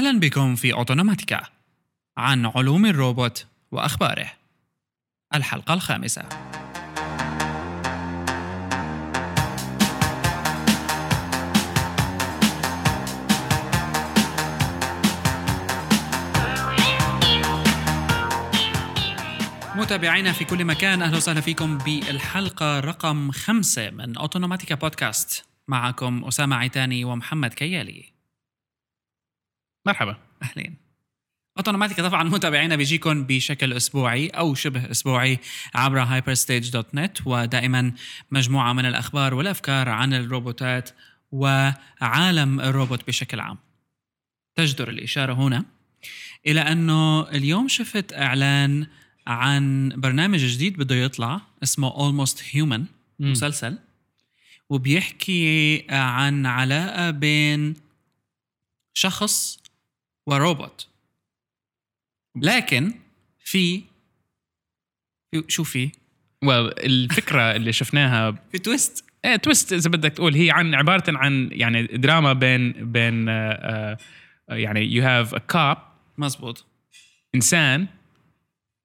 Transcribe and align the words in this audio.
أهلا 0.00 0.20
بكم 0.20 0.54
في 0.54 0.72
أوتونوماتيكا. 0.72 1.40
عن 2.18 2.46
علوم 2.46 2.86
الروبوت 2.86 3.46
وأخباره. 3.72 4.32
الحلقة 5.34 5.74
الخامسة. 5.74 6.22
متابعينا 19.76 20.32
في 20.32 20.44
كل 20.44 20.64
مكان 20.64 21.02
أهلا 21.02 21.16
وسهلا 21.16 21.40
فيكم 21.40 21.78
بالحلقة 21.78 22.80
رقم 22.80 23.30
خمسة 23.30 23.90
من 23.90 24.16
أوتونوماتيكا 24.16 24.74
بودكاست. 24.74 25.44
معكم 25.68 26.24
أسامة 26.24 26.56
عيتاني 26.56 27.04
ومحمد 27.04 27.54
كيالي. 27.54 28.19
مرحبا. 29.86 30.16
أهلين. 30.42 30.76
اوتوماتيكا 31.58 32.08
طبعا 32.08 32.22
متابعينا 32.22 32.76
بيجيكم 32.76 33.24
بشكل 33.24 33.72
أسبوعي 33.72 34.28
أو 34.28 34.54
شبه 34.54 34.90
أسبوعي 34.90 35.38
عبر 35.74 36.06
hyperstage.net 36.06 37.26
ودائما 37.26 37.92
مجموعة 38.30 38.72
من 38.72 38.86
الأخبار 38.86 39.34
والأفكار 39.34 39.88
عن 39.88 40.14
الروبوتات 40.14 40.90
وعالم 41.32 42.60
الروبوت 42.60 43.06
بشكل 43.06 43.40
عام. 43.40 43.58
تجدر 44.54 44.88
الإشارة 44.88 45.32
هنا 45.32 45.64
إلى 46.46 46.60
أنه 46.60 47.28
اليوم 47.28 47.68
شفت 47.68 48.12
إعلان 48.12 48.86
عن 49.26 49.92
برنامج 49.96 50.38
جديد 50.38 50.76
بده 50.76 50.94
يطلع 50.94 51.40
اسمه 51.62 51.90
Almost 51.90 52.38
Human 52.38 52.80
مسلسل 53.18 53.78
وبيحكي 54.70 55.86
عن 55.90 56.46
علاقة 56.46 57.10
بين 57.10 57.74
شخص 58.94 59.60
وروبوت. 60.26 60.88
لكن 62.36 62.94
في 63.38 63.82
شو 65.48 65.64
في؟ 65.64 65.90
الفكرة 66.84 67.56
اللي 67.56 67.72
شفناها 67.72 68.30
في 68.52 68.58
twist 68.58 69.04
إيه 69.24 69.36
twist 69.36 69.72
إذا 69.72 69.90
بدك 69.90 70.12
تقول. 70.12 70.34
هي 70.34 70.50
عن 70.50 70.74
عبارة 70.74 71.04
عن 71.08 71.48
يعني 71.52 71.82
دراما 71.82 72.32
بين 72.32 72.92
بين 72.92 73.28
آه 73.28 73.98
آه 74.48 74.54
يعني 74.54 74.80
you 74.80 75.02
have 75.02 75.34
a 75.34 75.38
cop 75.38 75.76
مزبوط. 76.18 76.66
إنسان 77.34 77.86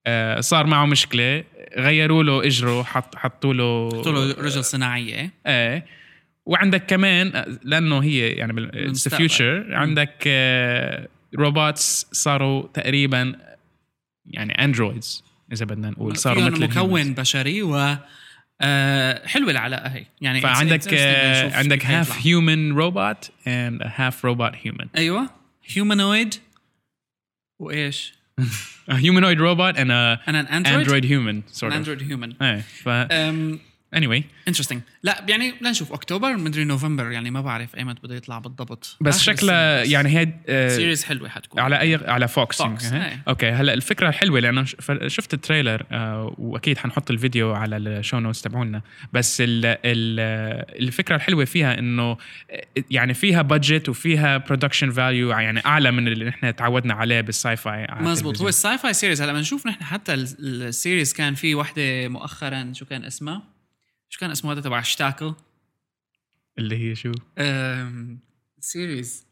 آه 0.08 0.40
صار 0.40 0.68
معه 0.68 0.86
مشكلة 0.86 1.44
غيروا 1.78 2.24
له 2.24 2.48
إجره 2.48 2.84
حط 2.84 3.16
حطوا 3.16 3.54
له 3.54 3.90
حطوا 3.90 4.12
له 4.12 4.42
رجل 4.42 4.64
صناعية. 4.64 5.32
إيه. 5.48 5.86
وعندك 6.46 6.86
كمان 6.86 7.58
لأنه 7.64 8.00
هي 8.00 8.30
يعني 8.30 8.54
بالمستقبل. 8.54 9.18
future 9.18 9.76
عندك 9.76 10.24
آه 10.28 11.08
robots 11.36 12.08
صاروا 12.12 12.68
تقريبا 12.74 13.36
يعني 14.26 14.64
androids 14.64 15.24
إذا 15.52 15.66
بدنا 15.66 15.90
نقول 15.90 16.18
صاروا 16.18 16.44
مثل 16.50 16.64
مكون. 16.64 17.14
بشري 17.14 17.64
و 17.64 17.98
آه 18.62 19.28
حلوة 19.28 19.52
العلاقة 19.52 19.88
هي 19.90 20.06
يعني 20.22 20.42
فعندك 20.42 20.94
آه 20.94 21.58
عندك 21.58 21.86
half. 21.86 22.28
human 22.28 22.72
robot 22.74 23.32
and 23.48 23.82
half 23.84 24.26
robot 24.26 24.52
human 24.64 24.88
أيوه 24.98 25.30
humanoid 25.66 26.36
وإيش؟ 27.60 28.14
humanoid 28.90 29.40
robot 29.42 29.78
and 29.78 29.92
android 30.68 31.06
human 31.06 31.42
android 31.64 32.04
human 32.04 32.44
إيه 32.44 32.62
ف 32.62 32.90
anyway 33.96 34.22
interesting 34.48 34.82
لا 35.04 35.26
يعني 35.30 35.54
لنشوف 35.62 35.94
أكتوبر 35.94 36.38
مدري 36.38 36.64
نوفمبر 36.64 37.12
يعني 37.12 37.32
ما 37.32 37.42
بعرف 37.42 37.76
ايمت 37.76 38.04
بده 38.04 38.16
يطلع 38.16 38.40
بالضبط 38.40 38.98
بس 39.02 39.16
آخر 39.16 39.24
شكله 39.24 39.54
السنة 39.54 39.82
بس. 39.82 39.90
يعني 39.92 40.10
هي 40.20 40.34
آه، 40.50 40.68
series 40.68 41.04
حلوة 41.04 41.30
حتكون 41.30 41.60
على 41.62 41.80
أي 41.80 41.96
على 41.96 42.28
Fox, 42.28 42.58
Fox، 42.62 42.92
يعني. 42.92 43.06
إيه. 43.06 43.24
okay 43.28 43.50
هلا 43.50 43.74
الفكرة 43.74 44.10
الحلوة 44.10 44.40
لأنه 44.40 44.64
شفت 45.08 45.34
ال 45.34 45.40
trailer 45.40 45.84
آه 45.92 46.36
وأكيد 46.38 46.78
حنحط 46.78 47.12
الفيديو 47.12 47.54
على 47.54 47.78
ال 47.78 47.86
show 47.86 48.20
notes 48.20 48.42
تبعونا 48.42 48.82
بس 49.14 49.42
ال 49.42 49.66
ال 49.66 50.20
الفكرة 50.84 51.16
الحلوة 51.16 51.46
فيها 51.46 51.80
إنه 51.80 52.04
آه، 52.12 52.18
يعني 52.92 53.14
فيها 53.14 53.42
budget 53.42 53.90
وفيها 53.90 54.38
production 54.38 54.92
value 54.92 55.30
يعني 55.30 55.66
أعلى 55.66 55.92
من 55.92 56.08
اللي 56.08 56.26
نحن 56.26 56.56
تعودنا 56.56 56.94
عليه 56.94 57.22
بال 57.22 57.56
sci-fi 57.56 57.88
مزبوط. 58.00 58.42
هو 58.42 58.48
ال 58.48 58.78
sci-fi 58.78 58.94
series 58.94 59.22
هلا 59.22 59.34
بنشوف 59.34 59.68
نحن 59.68 59.84
حتى 59.84 60.14
ال- 60.14 60.28
ال 60.40 60.50
series 60.50 61.14
كان 61.14 61.34
في 61.36 61.56
وحدة 61.56 62.08
مؤخرا 62.08 62.72
شو 62.74 62.86
كان 62.86 63.04
اسمها؟ 63.04 63.55
شو 64.16 64.20
كان 64.22 64.32
اسمه 64.32 64.52
هذا 64.52 64.62
تبع 64.62 64.82
شتاكل؟ 64.82 65.34
اللي 66.58 66.78
هي 66.92 66.96
شو 66.96 67.12
series 68.60 69.26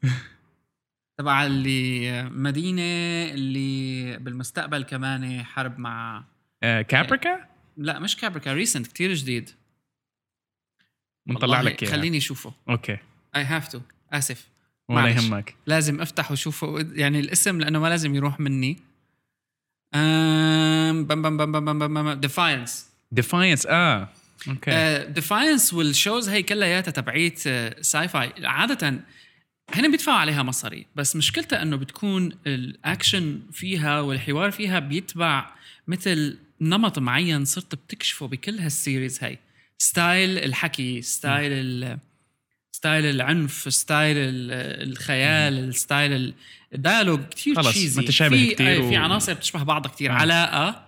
تبع 1.17 1.45
اللي 1.45 2.23
مدينه 2.29 2.81
اللي 3.33 4.17
بالمستقبل 4.17 4.83
كمان 4.83 5.43
حرب 5.43 5.79
مع 5.79 6.23
آه 6.63 6.81
كابريكا 6.81 7.47
لا 7.77 7.99
مش 7.99 8.17
Caprica 8.17 8.53
recent 8.53 8.87
كتير 8.87 9.13
جديد 9.13 9.49
بنطلع 11.25 11.61
لك 11.61 11.83
اياها 11.83 11.91
خليني 11.91 12.17
اشوفه 12.17 12.53
okay 12.69 12.97
I 13.35 13.43
have 13.43 13.67
to 13.67 13.79
آسف 14.11 14.47
ولا. 14.89 15.09
يهمك 15.09 15.55
لازم 15.67 16.01
افتح 16.01 16.31
واشوفه 16.31 16.87
يعني 16.93 17.19
الاسم 17.19 17.59
لأنه 17.59 17.79
ما 17.79 17.87
لازم 17.87 18.15
يروح 18.15 18.39
مني 18.39 18.77
أم، 19.95 21.05
بم 21.05 21.21
بم 21.21 21.37
بم 21.37 21.51
بم 21.51 21.79
بم 21.79 21.93
بم 22.03 22.13
ديفاينس 22.13 22.89
ديفاينس 23.11 23.65
آه 23.65 24.09
أوكي 24.47 25.05
ديفاينس 25.09 25.73
والشوز 25.73 26.29
هي 26.29 26.43
كلياتها 26.43 26.91
تبعيت 26.91 27.39
Syfy 27.81 28.33
عادة 28.43 28.99
هن 29.73 29.91
بيدفعوا 29.91 30.17
عليها 30.17 30.43
مصاري 30.43 30.85
بس 30.95 31.15
مشكلتها 31.15 31.61
إنه 31.61 31.75
بتكون 31.77 32.31
الأكشن 32.47 33.39
فيها 33.51 33.99
والحوار 33.99 34.51
فيها 34.51 34.79
بيتبع 34.79 35.51
مثل 35.87 36.37
نمط 36.61 36.99
معين 36.99 37.45
صرت 37.45 37.75
بتكشفه 37.75 38.27
بكل 38.27 38.59
هال 38.59 38.75
series 38.75 39.23
هاي. 39.23 39.39
style 39.77 40.37
الحكي 40.37 41.01
style 41.01 41.51
ال 41.51 41.97
style 42.71 43.05
العنف 43.05 43.73
style 43.73 44.17
ال- 44.17 44.89
الخيال 44.91 45.53
ال 45.69 45.77
style 45.77 46.13
ال- 46.13 46.33
ال 46.73 46.78
dialogue 46.78 47.19
كثير 47.31 47.55
خلص، 47.55 47.97
متشابه 47.97 48.35
في 48.37 48.53
كتير 48.53 48.77
أي- 48.81 48.89
في 48.89 48.97
و- 48.97 49.01
عناصر 49.01 49.33
بتشبه 49.33 49.63
بعضها 49.63 49.91
كثير 49.91 50.11
آه. 50.11 50.13
علاقة 50.13 50.87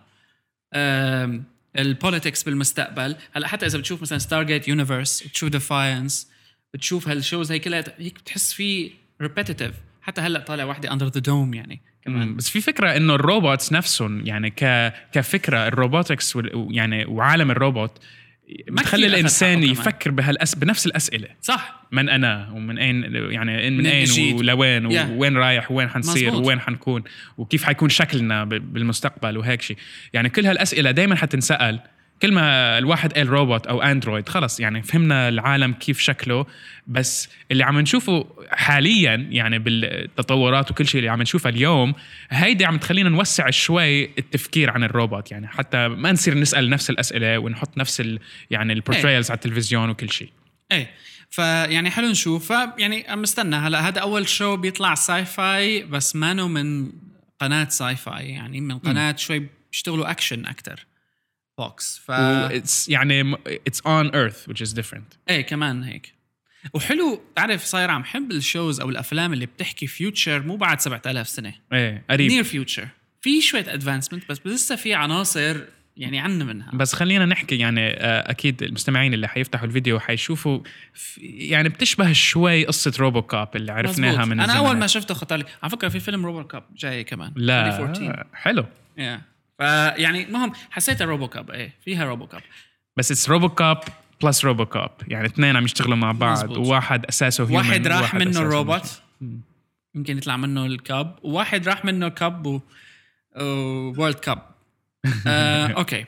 ال 1.77 1.84
politics 1.84 2.43
بالمستقبل 2.43 3.15
هلا 3.33 3.47
حتى 3.47 3.65
إذا 3.65 3.77
بتشوف 3.79 4.01
مثلا 4.01 4.17
Stargate 4.17 4.67
Universe 4.67 5.23
بتشوف 5.23 5.49
Defiance 5.49 6.31
بتشوف 6.73 7.07
هال 7.07 7.20
shows 7.20 7.51
هي 7.51 7.59
كلها 7.59 7.83
هيك 7.97 8.19
بتحس 8.19 8.53
في 8.53 8.91
repetitive 9.21 9.75
حتى 10.01 10.21
هلأ 10.21 10.39
طالع 10.39 10.63
وحدة 10.63 10.91
اندر 10.93 11.07
ذا 11.07 11.19
دوم 11.19 11.53
يعني 11.53 11.81
كمان. 12.05 12.35
بس 12.35 12.49
في 12.49 12.61
فكرة 12.61 12.97
إنه 12.97 13.15
ال 13.15 13.23
robots 13.23 13.73
نفسهم 13.73 14.25
يعني 14.25 14.49
ك 14.49 14.93
كفكرة 15.11 15.67
ال 15.67 15.74
robotics. 15.74 16.37
يعني 16.53 17.05
وعالم 17.05 17.51
الروبوت 17.51 17.91
بتخلي 18.67 19.07
الإنسان. 19.07 19.63
يفكر 19.63 20.11
بهالأس... 20.11 20.55
بنفس 20.55 20.85
الأسئلة 20.85 21.27
صح 21.41 21.87
من 21.91 22.09
أنا 22.09 22.49
ومن 22.53 22.77
اين 22.77 23.15
يعني 23.15 23.69
من 23.69 23.77
من 23.77 23.85
أين 23.85 24.03
جيت. 24.03 24.35
ولوين 24.35 24.89
Yeah. 24.89 25.09
ووين 25.09 25.37
رايح 25.37 25.71
وين 25.71 25.89
حنصير 25.89 26.31
مزبوط. 26.31 26.47
وين 26.47 26.59
حنكون 26.59 27.03
وكيف 27.37 27.63
حيكون 27.63 27.89
شكلنا 27.89 28.43
بالمستقبل 28.43 29.37
وهيك 29.37 29.61
شيء 29.61 29.77
يعني 30.13 30.29
كل 30.29 30.45
هالأسئلة 30.45 30.91
دائما 30.91 31.15
حتنسأل 31.15 31.79
كل 32.21 32.31
ما 32.31 32.77
الواحد 32.77 33.13
قال 33.13 33.29
روبوت 33.29 33.67
أو 33.67 33.81
android 33.81 34.29
خلص 34.29 34.59
يعني 34.59 34.83
فهمنا 34.83 35.29
العالم 35.29 35.73
كيف 35.73 35.99
شكله 35.99 36.45
بس 36.87 37.29
اللي 37.51 37.63
عم 37.63 37.79
نشوفه 37.79 38.27
حاليا 38.51 39.27
يعني 39.29 39.59
بالتطورات 39.59 40.71
وكل 40.71 40.87
شيء 40.87 40.99
اللي 40.99 41.11
عم 41.11 41.21
نشوفه 41.21 41.49
اليوم 41.49 41.93
هيدي 42.29 42.65
عم 42.65 42.77
تخلينا 42.77 43.09
نوسع 43.09 43.49
شوي 43.49 44.03
التفكير 44.03 44.69
عن 44.69 44.83
الروبوت 44.83 45.31
يعني 45.31 45.47
حتى 45.47 45.87
ما 45.87 46.11
نصير 46.11 46.37
نسأل 46.37 46.69
نفس 46.69 46.89
الأسئلة 46.89 47.37
ونحط 47.37 47.77
نفس 47.77 48.01
ال 48.01 48.19
يعني 48.51 48.73
ال 48.73 48.78
portrayals 48.78 49.31
على 49.31 49.37
التلفزيون 49.37 49.89
وكل 49.89 50.09
شيء. 50.09 50.29
إيه. 50.71 50.91
فيعني 51.29 51.89
حلو 51.89 52.07
نشوف. 52.07 52.51
فيعني 52.51 53.05
عم 53.09 53.23
استنى 53.23 53.55
هلا 53.55 53.87
هذا 53.87 54.01
أول 54.01 54.27
show 54.27 54.57
بيطلع 54.57 54.95
ساي 54.95 55.25
fi 55.25 55.83
بس 55.83 56.15
مانو 56.15 56.47
من 56.47 56.91
قناة 57.39 57.69
Syfy 57.69 58.29
يعني 58.29 58.61
من 58.61 58.77
قناة 58.77 59.15
شوي 59.15 59.47
بيشتغلوا 59.71 60.11
اكشن 60.11 60.45
أكثر 60.45 60.85
Fox 61.57 62.01
ف 62.05 62.11
it's 62.11 62.89
يعني 62.89 63.35
it's 63.47 63.81
on 63.81 64.09
Earth 64.09 64.49
which 64.49 64.67
is 64.67 64.73
different. 64.73 65.17
إيه 65.29 65.41
كمان 65.41 65.83
هيك. 65.83 66.15
وحلو 66.73 67.21
تعرف 67.35 67.63
صاير 67.63 67.91
عم 67.91 68.03
حب 68.03 68.31
ال 68.31 68.39
shows 68.39 68.79
أو 68.79 68.89
الأفلام 68.89 69.33
اللي 69.33 69.45
بتحكي 69.45 69.87
future 69.87 70.43
مو 70.43 70.55
بعد 70.55 70.81
7000 70.81 71.27
سنة. 71.29 71.53
إيه 71.73 72.03
قريب. 72.09 72.31
near 72.31 72.43
future 72.43 72.87
في 73.21 73.41
شوية 73.41 73.73
advancement 73.73 74.29
بس 74.29 74.39
لسه 74.45 74.75
في 74.75 74.93
عناصر 74.93 75.57
يعني 75.97 76.19
عنا 76.19 76.43
منها. 76.43 76.71
بس 76.73 76.93
خلينا 76.93 77.25
نحكي 77.25 77.55
يعني 77.55 77.87
آه، 77.89 78.31
أكيد 78.31 78.63
المستمعين 78.63 79.13
اللي 79.13 79.27
حيفتحوا 79.27 79.65
الفيديو 79.67 79.99
حيشوفوا 79.99 80.59
يعني 81.17 81.69
بتشبه 81.69 82.13
شوي 82.13 82.65
قصة 82.65 82.93
RoboCop 82.99 83.55
اللي 83.55 83.71
عرفناها 83.71 84.11
مزبوط. 84.11 84.27
من 84.27 84.39
أنا 84.39 84.53
أول. 84.53 84.77
ما 84.77 84.87
شفته 84.87 85.13
خطر 85.13 85.35
لي. 85.37 85.45
على 85.63 85.69
فكرة 85.69 85.89
في 85.89 85.99
فيلم 85.99 86.25
RoboCop 86.25 86.63
جاي 86.77 87.03
كمان. 87.03 87.31
لا 87.35 87.67
2014 87.67 88.19
آه، 88.19 88.25
حلو. 88.33 88.63
Yeah. 88.97 89.34
فيعني 89.57 90.23
المهم 90.23 90.51
حسيتها 90.71 91.05
روبو 91.05 91.27
كاب 91.27 91.51
إيه 91.51 91.73
فيها 91.85 92.05
روبو 92.05 92.27
كاب 92.27 92.41
بس 92.97 93.11
اتس 93.11 93.29
روبو 93.29 93.49
كاب 93.49 93.79
بلس 94.23 94.45
روبو 94.45 94.65
كاب 94.65 94.91
يعني 95.07 95.25
اثنين 95.25 95.55
عم 95.55 95.65
يشتغلوا 95.65 95.95
مع 95.95 96.11
بعض 96.11 96.37
مزبوط. 96.37 96.57
وواحد 96.57 97.05
أساسه 97.05 97.47
human 97.47 97.51
واحد 97.51 97.87
راح 97.87 97.97
وواحد 97.99 98.23
منه 98.23 98.39
الروبوت. 98.39 99.01
يمكن 99.95 100.17
يطلع 100.17 100.37
منه 100.37 100.65
ال 100.65 100.78
cop 100.78 101.15
وواحد 101.23 101.67
راح 101.67 101.85
منه 101.85 102.09
cup 102.09 102.45
و 102.45 102.61
World 103.41 104.15
Cup 104.15 104.41
آه، 105.27 105.67
okay. 105.67 106.05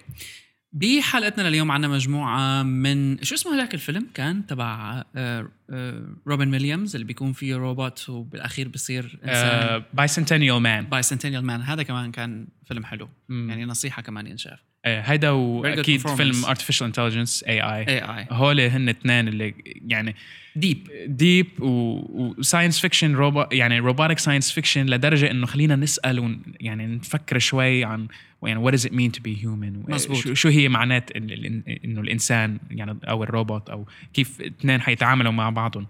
بحلقتنا 0.73 1.49
لليوم 1.49 1.71
عنا 1.71 1.87
مجموعة 1.87 2.63
من 2.63 3.23
شو 3.23 3.35
اسمه 3.35 3.55
هذاك 3.55 3.73
الفيلم؟ 3.73 4.07
كان 4.13 4.45
تبع 4.45 5.03
آه، 5.15 5.49
آه، 5.69 6.15
روبن 6.27 6.51
ويليامز 6.51 6.95
اللي 6.95 7.07
بيكون 7.07 7.33
فيه 7.33 7.55
روبوت 7.55 8.09
وبالأخير 8.09 8.67
بصير 8.67 9.19
إنسان. 9.23 9.83
Bicentennial 9.93 10.61
Man 10.61 10.85
Bicentennial 10.85 11.45
Man 11.45 11.61
هذا 11.61 11.83
كمان 11.83 12.11
كان 12.11 12.47
فيلم 12.65 12.85
حلو. 12.85 13.09
مم. 13.29 13.49
يعني 13.49 13.65
نصيحة 13.65 14.01
كمان 14.01 14.27
ينشاف. 14.27 14.59
هيدا 14.85 15.29
واكيد. 15.29 16.07
فيلم 16.07 16.45
Artificial 16.45 16.87
Intelligence 16.87 17.43
A.I. 17.43 18.27
هول 18.31 18.59
هن 18.59 18.89
اثنين 18.89 19.27
اللي 19.27 19.53
يعني 19.65 20.15
deep 20.55 20.87
deep 21.05 21.47
و 21.59 21.74
science 21.74 22.79
fiction 22.79 23.15
robo 23.15 23.45
يعني 23.51 23.79
robotic 23.79 24.19
science 24.19 24.51
fiction 24.51 24.85
لدرجة 24.85 25.31
إنه 25.31 25.45
خلينا 25.45 25.75
نسأل 25.75 26.19
ون 26.19 26.41
يعني 26.59 26.87
نفكر 26.87 27.39
شوي 27.39 27.83
عن 27.83 28.07
يعني 28.43 28.65
what 28.65 28.73
does 28.73 28.83
it 28.83 28.91
mean 28.91 29.11
to 29.17 29.21
be 29.21 29.43
human 29.43 29.89
مزبوط. 29.91 30.33
شو, 30.33 30.49
هي 30.49 30.69
معنات 30.69 31.11
إنه 31.11 32.01
الإنسان 32.01 32.59
يعني 32.71 32.99
أو 33.09 33.23
الروبوت 33.23 33.69
أو 33.69 33.87
كيف 34.13 34.41
اثنين 34.41 34.81
حيتعاملوا 34.81 35.31
مع 35.31 35.49
بعضهم؟ 35.49 35.87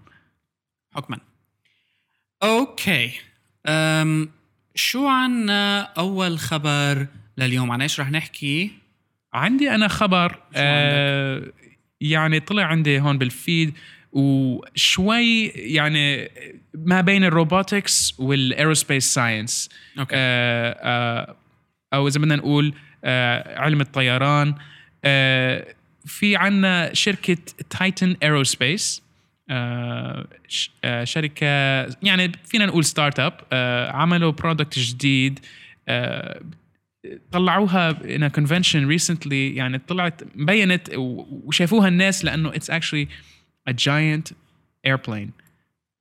حكما. 0.94 1.18
okay 2.42 3.12
أم 3.66 4.30
شو 4.74 5.06
عنا 5.06 5.80
أول 5.80 6.38
خبر 6.38 7.06
لليوم. 7.38 7.70
عن 7.70 7.82
إيش 7.82 8.00
رح 8.00 8.10
نحكي؟ 8.10 8.70
عندي 9.32 9.70
أنا 9.70 9.88
خبر 9.88 10.38
آه 10.54 11.42
يعني 12.00 12.40
طلع 12.40 12.62
عندي 12.62 13.00
هون 13.00 13.18
بال 13.18 13.37
feed 13.37 13.74
وشوي 14.12 15.46
يعني 15.46 16.30
ما 16.74 17.00
بين 17.00 17.24
ال 17.24 17.34
robotics 17.34 18.14
وال 18.18 18.36
aerospace 18.36 19.14
science 19.14 19.68
okay. 19.98 20.14
آه 20.16 20.76
آه 20.80 21.36
أو 21.94 22.08
إذا 22.08 22.20
بدنا 22.20 22.36
نقول 22.36 22.74
آه 23.04 23.58
علم 23.58 23.80
الطيران. 23.80 24.54
آه 25.04 25.74
في 26.06 26.36
عنا 26.36 26.94
شركة 26.94 27.36
Titan 27.70 28.16
Aerospace 28.22 29.02
آه 29.50 30.26
آه 30.84 31.04
شركة 31.04 31.46
يعني 32.02 32.32
فينا 32.44 32.66
نقول 32.66 32.84
startup 32.84 33.40
آه 33.52 33.90
عملوا 33.92 34.32
product 34.32 34.78
جديد 34.78 35.40
آه 35.88 36.40
طلعوها 37.32 37.92
in 37.92 38.22
a 38.22 38.30
convention 38.40 38.98
recently 38.98 39.32
يعني 39.32 39.78
طلعت 39.78 40.22
بينت 40.34 40.88
وشافوها 41.44 41.88
الناس 41.88 42.24
لأنه 42.24 42.52
it's 42.52 42.70
actually 42.70 43.06
a 43.70 43.72
giant 43.72 44.32
airplane. 44.88 45.30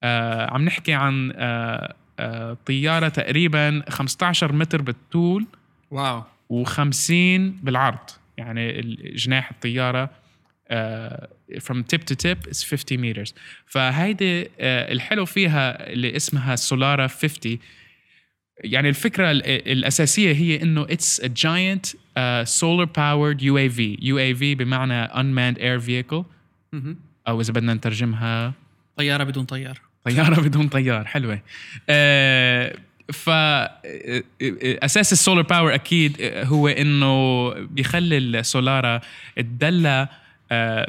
آه 0.04 0.54
عم 0.54 0.66
نحكي 0.66 0.94
عن 0.94 1.34
آه 1.36 1.96
آه 2.20 2.58
طيارة 2.66 3.08
تقريبا 3.08 3.84
15 3.90 4.52
متر 4.54 4.82
بالطول 4.82 5.46
واو. 5.92 6.24
و50 6.54 7.12
بالعرض. 7.64 8.10
يعني 8.38 8.82
جناح 9.16 9.52
الطيارة 9.52 10.10
آه 10.68 11.30
from 11.60 11.76
tip 11.94 12.02
to 12.12 12.16
tip 12.16 12.50
is 12.52 12.64
50 12.64 12.98
meters. 12.98 13.34
فهيدي 13.66 14.42
آه 14.60 14.92
الحلو 14.92 15.26
فيها 15.26 15.90
اللي 15.90 16.16
اسمها 16.16 16.56
سولارا 16.56 17.08
50 17.08 17.58
يعني 18.64 18.90
الفكرة 18.90 19.32
ال- 19.32 19.46
الأساسية 19.72 20.34
هي 20.34 20.62
إنه 20.62 20.86
it's 20.86 21.20
a 21.24 21.28
giant 21.28 21.86
uh, 21.94 22.46
solar 22.60 22.86
powered 22.88 23.42
UAV 23.42 24.00
UAV 24.02 24.44
بمعنى 24.58 25.08
unmanned 25.08 25.58
air 25.60 25.80
vehicle. 25.88 26.24
أو 27.28 27.42
إذا 27.42 27.54
بدنا 27.54 27.74
نترجمها 27.74 28.54
طيارة 28.98 29.24
بدون 29.24 29.46
طيار. 29.46 29.82
طيارة 30.06 30.42
بدون 30.48 30.68
طيار. 30.68 31.06
حلوة. 31.06 31.42
آه 31.90 32.76
ف 33.14 33.30
أساس 34.84 35.14
ال 35.14 35.19
solar 35.19 35.44
power 35.44 35.76
أكيد 35.76 36.18
هو 36.22 36.68
إنه 36.68 37.50
بيخلي 37.54 38.18
ال 38.18 38.30
Solara 38.30 39.02
تدلى 39.36 40.08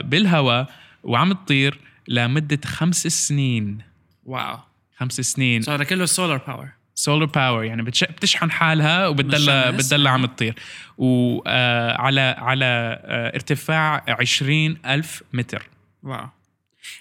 بالهواء 0.01 0.69
وعم 1.05 1.33
تطير 1.33 1.79
لمدة 2.09 2.59
خمس 2.65 3.07
سنين. 3.07 3.79
wow. 4.27 4.59
خمس 4.99 5.21
سنين. 5.21 5.63
هذا 5.69 5.85
كله 5.85 6.07
solar 6.07 6.37
power 6.47 6.69
solar 6.99 7.25
power 7.25 7.65
يعني 7.65 7.83
بتش... 7.83 8.05
بتشحن 8.05 8.51
حالها 8.51 9.11
الشمس. 9.11 9.87
بتدلى 9.87 10.09
عم 10.09 10.27
تطير. 10.27 10.55
وعلى 10.99 12.21
على 12.39 12.65
آه، 13.05 13.35
ارتفاع 13.35 14.05
20 14.09 14.77
ألف 14.87 15.23
متر. 15.33 15.69
واو. 16.03 16.29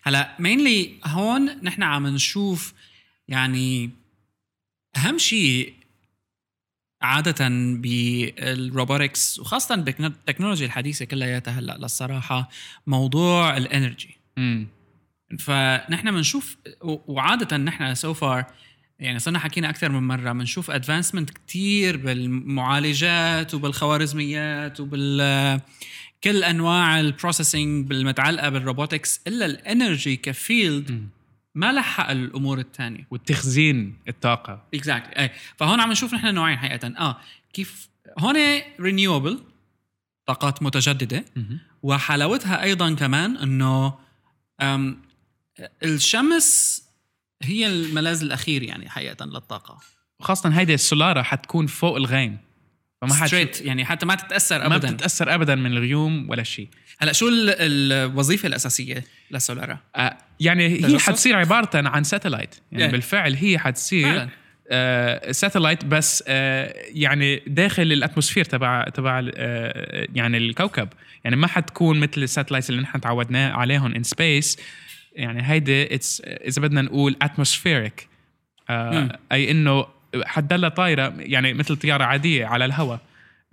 هلا 0.03 0.35
mainly 0.39 0.93
هون 1.05 1.63
نحن 1.63 1.83
عم 1.83 2.07
نشوف 2.07 2.73
يعني 3.27 3.89
أهم 4.97 5.17
شيء 5.17 5.73
عادة 7.01 7.47
بال 7.81 8.13
robotics 8.13 9.39
وخاصة 9.39 9.75
بالتكنولوجيا 9.75 10.65
الحديثة 10.65 11.05
كلياتها 11.05 11.51
هلا 11.51 11.77
للصراحة 11.77 12.49
موضوع 12.87 13.57
ال 13.57 13.66
energy 13.66 14.17
امم 14.37 14.67
فنحن 15.39 16.11
بنشوف 16.11 16.57
وعادة 16.83 17.57
نحن 17.57 17.95
so 17.95 18.13
far 18.13 18.45
يعني 18.99 19.19
صرنا 19.19 19.39
حكينا 19.39 19.69
أكثر 19.69 19.89
من 19.89 20.07
مرة 20.07 20.31
بنشوف 20.31 20.71
advancement 20.71 21.29
كتير 21.29 21.97
بالمعالجات 21.97 23.53
وبالخوارزميات 23.53 24.79
وبال 24.79 25.61
كل 26.23 26.43
أنواع 26.43 26.99
ال 26.99 27.08
processing 27.08 27.93
المتعلقه 27.93 28.49
بال 28.49 28.64
robotics 28.64 29.21
إلا 29.27 29.45
ال 29.45 29.55
energy 29.55 30.15
ك 30.15 30.31
field 30.31 31.09
ما 31.55 31.71
لحق 31.73 32.09
الأمور 32.09 32.59
الثانية 32.59 33.07
والتخزين 33.11 33.97
الطاقة. 34.07 34.63
exactly 34.73 35.23
اي 35.23 35.31
فهون 35.57 35.79
عم 35.79 35.91
نشوف 35.91 36.13
نحن 36.13 36.33
نوعين 36.33 36.57
حقيقه 36.57 36.87
آه 36.87 37.17
كيف 37.53 37.89
هون 38.19 38.35
renewable 38.79 39.43
طاقات 40.25 40.63
متجددة. 40.63 41.25
وحلاوتها 41.83 42.63
أيضا 42.63 42.93
كمان 42.93 43.37
إنه 43.37 43.93
الشمس 45.83 46.83
هي 47.43 47.67
الملاذ 47.67 48.21
الأخير 48.21 48.63
يعني 48.63 48.89
حقيقة 48.89 49.25
للطاقة. 49.25 49.79
وخاصة 50.19 50.49
هيدي 50.49 50.73
السولارة 50.73 51.21
حتكون 51.21 51.67
فوق 51.67 51.95
الغيم. 51.95 52.37
فما 53.01 53.27
straight 53.27 53.61
يعني 53.61 53.85
حتى 53.85 54.05
ما 54.05 54.15
تتأثر 54.15 54.69
ما 54.69 54.75
ابدا. 54.75 54.91
بتتأثر 54.91 55.35
ابدا 55.35 55.55
من 55.55 55.71
الغيوم 55.71 56.29
ولا 56.29 56.43
شيء. 56.43 56.67
هلأ 56.99 57.11
شو 57.13 57.27
ال- 57.27 57.49
الوظيفة 57.59 58.47
الأساسية 58.47 59.03
للسولارا 59.31 59.77
آه 59.95 60.17
يعني 60.39 60.67
هي؟ 60.85 60.99
حتصير 60.99 61.35
عبارة 61.35 61.69
عن 61.87 62.03
satellite 62.03 62.55
يعني 62.71 62.85
إيه. 62.85 62.91
بالفعل 62.91 63.33
هي 63.33 63.59
حتصير 63.59 64.03
فعلا. 64.03 64.29
آه 64.71 65.31
satellite 65.31 65.85
بس 65.85 66.23
آه 66.27 66.73
يعني 66.93 67.43
داخل 67.47 67.83
ال 67.83 67.89
atmosphere 67.89 68.45
تبع 68.45 68.83
تبع 68.83 69.19
آه 69.35 70.07
يعني 70.15 70.37
الكوكب. 70.37 70.89
يعني 71.23 71.35
ما 71.35 71.47
حتكون 71.47 71.99
مثل 71.99 72.23
ال 72.23 72.27
satellites 72.27 72.69
اللي 72.69 72.81
نحن 72.81 73.01
تعودنا 73.01 73.49
عليهم 73.53 73.95
in 73.95 74.03
space 74.03 74.57
يعني 75.17 75.49
هيدي 75.49 75.95
it's 75.95 76.21
إذا 76.25 76.61
بدنا 76.61 76.81
نقول 76.81 77.15
atmospheric. 77.21 78.07
آه 78.69 79.19
أي 79.31 79.51
إنه 79.51 79.85
حتضلها 80.25 80.69
طايرة 80.69 81.13
يعني 81.17 81.53
مثل 81.53 81.75
طيارة 81.75 82.03
عادية 82.03 82.45
على 82.45 82.65
الهواء 82.65 82.99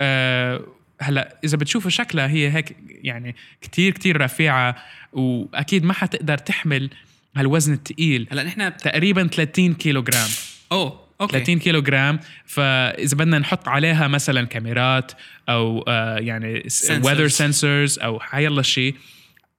آه 0.00 0.60
هلا 1.00 1.36
إذا 1.44 1.56
بتشوفوا 1.56 1.90
شكلها 1.90 2.28
هي 2.28 2.52
هيك 2.52 2.76
يعني 2.88 3.36
كتير 3.60 3.92
كتير 3.92 4.20
رفيعة 4.20 4.76
وأكيد 5.12 5.84
ما 5.84 5.92
حتقدر 5.92 6.38
تحمل 6.38 6.90
هالوزن 7.36 7.72
الثقيل 7.72 8.28
هلا 8.30 8.42
نحن 8.42 8.76
تقريبا 8.76 9.26
30 9.26 9.74
كيلو 9.74 10.02
جرام 10.02 10.28
أوه 10.72 11.04
okay. 11.20 11.32
30 11.32 11.58
كيلو 11.58 11.82
جرام 11.82 12.20
فإذا 12.46 13.16
بدنا 13.16 13.38
نحط 13.38 13.68
عليها 13.68 14.08
مثلا 14.08 14.46
كاميرات 14.46 15.12
أو 15.48 15.84
آه 15.88 16.18
يعني. 16.18 16.68
weather 17.04 17.28
sensors 17.28 17.98
أو 17.98 18.20
حيلا 18.20 18.62
شيء 18.62 18.94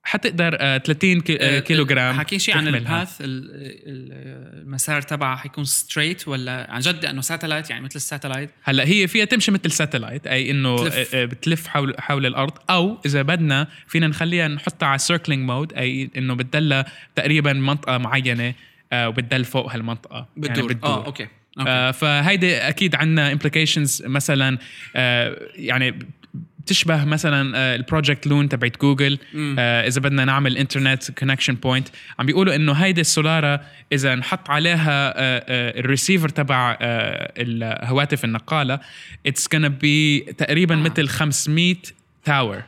حتقدر 0.08 0.58
آه 0.60 0.78
30 0.78 1.22
كي- 1.22 1.38
آه، 1.42 1.60
كيلو 1.60 1.86
جرام 1.86 2.20
حكين 2.20 2.40
شيء 2.40 2.58
عن. 2.58 2.68
ال 2.68 2.78
path 2.78 3.22
ال- 3.22 3.26
ال- 3.26 4.62
المسار 4.62 5.02
تبعها 5.02 5.36
حيكون 5.36 5.64
straight 5.64 6.28
ولا 6.28 6.68
عن 6.72 6.80
جد 6.80 7.06
انه 7.06 7.22
satellite 7.22 7.70
يعني 7.70 7.84
مثل 7.86 7.96
ال 7.96 8.01
satellite 8.01 8.50
هلأ 8.64 8.88
هي 8.88 9.08
فيها 9.08 9.26
تمشي 9.26 9.52
مثل 9.52 9.72
satellite 9.72 10.28
أي 10.28 10.52
إنه 10.52 10.78
تلف. 10.78 11.16
آه، 11.16 11.26
بتلف 11.26 11.68
حول 11.68 11.96
حول 12.00 12.26
الأرض. 12.26 12.52
أو 12.70 12.98
إذا 13.06 13.22
بدنا 13.22 13.68
فينا 13.88 14.08
نخليها 14.08 14.48
نحطها 14.48 14.88
على 14.88 14.98
circling 14.98 15.48
mode 15.50 15.74
أي 15.74 16.10
إنه 16.18 16.34
بتدلى 16.34 16.86
تقريبا 17.16 17.54
منطقة 17.54 17.98
معينة 17.98 18.54
آه، 18.94 19.10
وبتدل 19.10 19.46
فوق 19.46 19.74
هالمنطقة. 19.74 20.28
بتدور. 20.38 20.72
يعني 20.72 20.84
آه 20.84 21.06
okay. 21.06 21.28
okay. 21.60 21.70
آه 21.70 21.92
فهيدي 21.92 22.56
أكيد 22.58 22.96
عندنا 22.96 23.32
implications 23.32 24.04
مثلا 24.06 24.58
آه 24.96 25.38
يعني 25.56 26.00
بتشبه 26.66 27.06
مثلا 27.06 27.58
آه 27.58 27.76
ال 27.76 27.82
Project 27.82 28.28
Loon 28.28 28.50
تبعت 28.50 28.82
جوجل. 28.82 29.20
آه 29.60 29.88
إذا 29.88 30.02
بدنا 30.02 30.26
نعمل 30.26 30.58
internet 30.58 31.12
connection 31.12 31.56
point 31.56 31.88
عم 32.20 32.26
بيقولوا 32.26 32.56
إنه 32.56 32.74
هيدي 32.74 33.02
السولارة 33.02 33.62
إذا 33.92 34.16
نحط 34.16 34.50
عليها 34.50 35.14
آه 35.18 35.80
الريسيفر 35.80 36.30
تبع 36.30 36.78
الهواتف 36.82 38.26
النقالة 38.26 38.80
it's 39.26 39.48
gonna 39.48 39.66
be 39.66 40.20
تقريبا 40.20 40.76
آه. 40.76 40.80
مثل 40.80 41.08
500 41.08 41.76
tower 42.24 42.64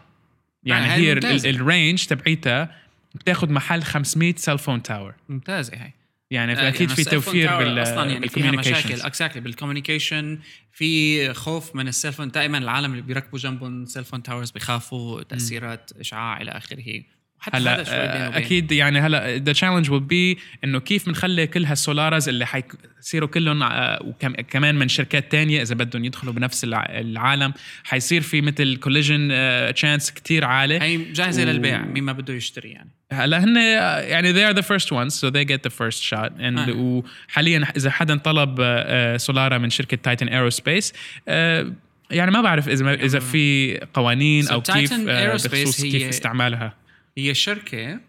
يعني 0.63 0.85
آه، 0.85 0.95
هي. 0.95 1.13
ال 1.49 1.59
range 1.59 2.05
تبعيتها 2.05 2.75
بتاخذ 3.15 3.51
محل 3.51 3.83
500 3.83 4.33
cell 4.37 4.57
phone 4.57 4.83
tower 4.83 5.13
ممتازة 5.29 5.73
هاي 5.77 5.93
يعني 6.31 6.51
آه، 6.53 6.67
أكيد 6.69 6.81
يعني 6.81 6.95
في 6.95 7.01
ال 7.01 7.05
cell 7.05 7.21
phone 7.21 7.33
توفير 7.33 7.57
بال 7.57 7.81
أصلا 7.81 8.11
يعني 8.11 8.27
فيها 8.27 8.51
مشاكل. 8.51 9.01
exactly 9.01 9.41
بال 9.41 9.54
communication 9.54 10.39
في 10.71 11.33
خوف 11.33 11.75
من 11.75 11.87
ال 11.87 11.93
cell 11.93 12.13
phone. 12.13 12.31
دائما 12.31 12.57
العالم 12.57 12.91
اللي 12.91 13.01
بيركبوا 13.01 13.39
جنبهم 13.39 13.85
cell 13.85 14.03
phone 14.03 14.23
towers 14.23 14.51
بيخافوا 14.51 15.23
تأثيرات 15.23 15.91
إشعاع 15.99 16.41
إلى 16.41 16.51
آخره. 16.51 17.03
هذا 17.41 17.83
شوي 17.83 17.95
بينه 17.95 18.13
هلا 18.13 18.27
وبين. 18.27 18.43
أكيد 18.43 18.71
يعني 18.71 18.99
هلا 18.99 19.37
the 19.37 19.51
challenge 19.53 19.91
will 19.91 19.99
be 20.03 20.37
إنه 20.63 20.79
كيف 20.79 21.05
بنخلي 21.05 21.47
كل 21.47 21.65
هالسولارز 21.65 22.29
اللي 22.29 22.45
حيصيروا 22.45 23.29
كلهم 23.29 23.63
آه، 23.63 23.99
وكمان 24.03 24.75
من 24.75 24.87
شركات 24.87 25.31
تانية 25.31 25.61
إذا 25.61 25.75
بدهم 25.75 26.05
يدخلوا 26.05 26.33
بنفس 26.33 26.63
الع- 26.63 26.85
العالم 26.99 27.53
حيصير 27.83 28.21
في 28.21 28.41
مثل 28.41 28.75
collision 28.75 29.31
chance 29.75 30.11
كتير 30.11 30.45
عالي. 30.45 30.81
هي 30.81 30.97
جاهزة 30.97 31.43
و- 31.43 31.45
للبيع 31.45 31.85
مين 31.85 32.03
ما 32.03 32.11
بده 32.11 32.33
يشتري 32.33 32.69
يعني. 32.69 32.89
هلا 33.11 33.43
هن 33.43 33.57
يعني 33.57 34.33
they 34.33 34.53
are 34.53 34.57
the 34.57 34.65
first 34.65 34.87
ones 34.91 35.13
so 35.21 35.29
they 35.31 35.45
get 35.53 35.69
the 35.69 35.73
first 35.73 36.03
shot. 36.03 36.31
And 36.39 36.59
آه. 36.59 36.71
وحاليا 36.75 37.63
إذا 37.77 37.91
حدا 37.91 38.17
طلب 38.17 38.55
آه، 38.59 39.17
سولارا 39.17 39.57
من 39.57 39.69
شركة 39.69 39.97
تايتن 39.97 40.27
ايروسبيس 40.27 40.93
يعني 42.11 42.31
ما 42.31 42.41
بعرف 42.41 42.69
إذا 42.69 42.93
إذا 42.93 43.19
في 43.19 43.77
قوانين 43.93 44.45
So 44.47 44.51
أو 44.51 44.61
كيف 44.61 44.93
آه، 44.93 45.33
بخصوص 45.33 45.81
كيف 45.81 46.07
استعمالها. 46.09 46.73
هي 47.17 47.33
شركة 47.33 47.99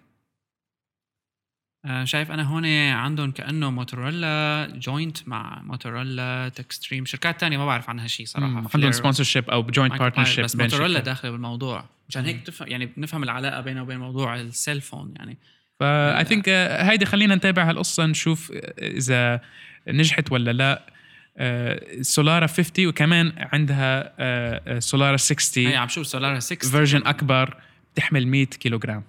آه، 1.85 2.05
شايف 2.05 2.31
أنا 2.31 2.43
هون 2.43 2.67
عندهم 2.93 3.31
كأنه 3.31 3.71
موتورولا 3.71 4.67
جوينت 4.75 5.29
مع 5.29 5.63
موتورولا 5.63 6.49
تكستريم 6.49 7.05
شركات 7.05 7.41
تانية 7.41 7.59
ما 7.59 7.67
بعرف 7.67 7.91
عنها 7.91 8.07
شيء 8.07 8.27
صراحة. 8.27 8.47
عندهم 8.47 8.69
فلير، 8.69 8.91
سبونسر 8.91 9.25
شيب 9.25 9.51
أو 9.51 9.63
جوينت 9.63 9.95
بارتنر 9.95 10.25
شيب 10.25 10.45
بس 10.45 10.57
موتورولا 10.57 11.01
داخله 11.01 11.31
بالموضوع. 11.31 11.85
مشان 12.09 12.25
هيك 12.25 12.47
تفهم 12.47 12.69
يعني 12.69 12.87
بنفهم 12.87 13.23
العلاقة 13.23 13.61
بينه 13.61 13.83
وبين 13.83 13.99
موضوع 13.99 14.37
السيل 14.37 14.81
فون 14.81 15.15
يعني. 15.17 15.39
فاي 15.81 16.25
ثينك 16.25 16.49
هيدي 16.49 17.07
خلينا 17.07 17.35
نتابع 17.35 17.71
هالقصة 17.71 18.07
نشوف 18.07 18.53
آه، 18.53 18.75
إذا 18.79 19.41
نجحت 19.89 20.33
ولا 20.33 20.51
لا. 20.51 20.99
سولارا 22.01 22.47
50 22.47 22.87
وكمان 22.87 23.33
عندها 23.37 24.15
آه، 24.19 24.79
سولارا 24.79 25.13
هي 25.13 25.19
60 25.19 25.67
عم 25.67 25.89
شوف 25.89 26.07
سولارا 26.07 26.39
6 26.39 26.71
فيرجن 26.71 27.07
أكبر. 27.07 27.68
بتحمل 27.99 28.27
100 28.29 28.45
كيلوغرام. 28.47 29.03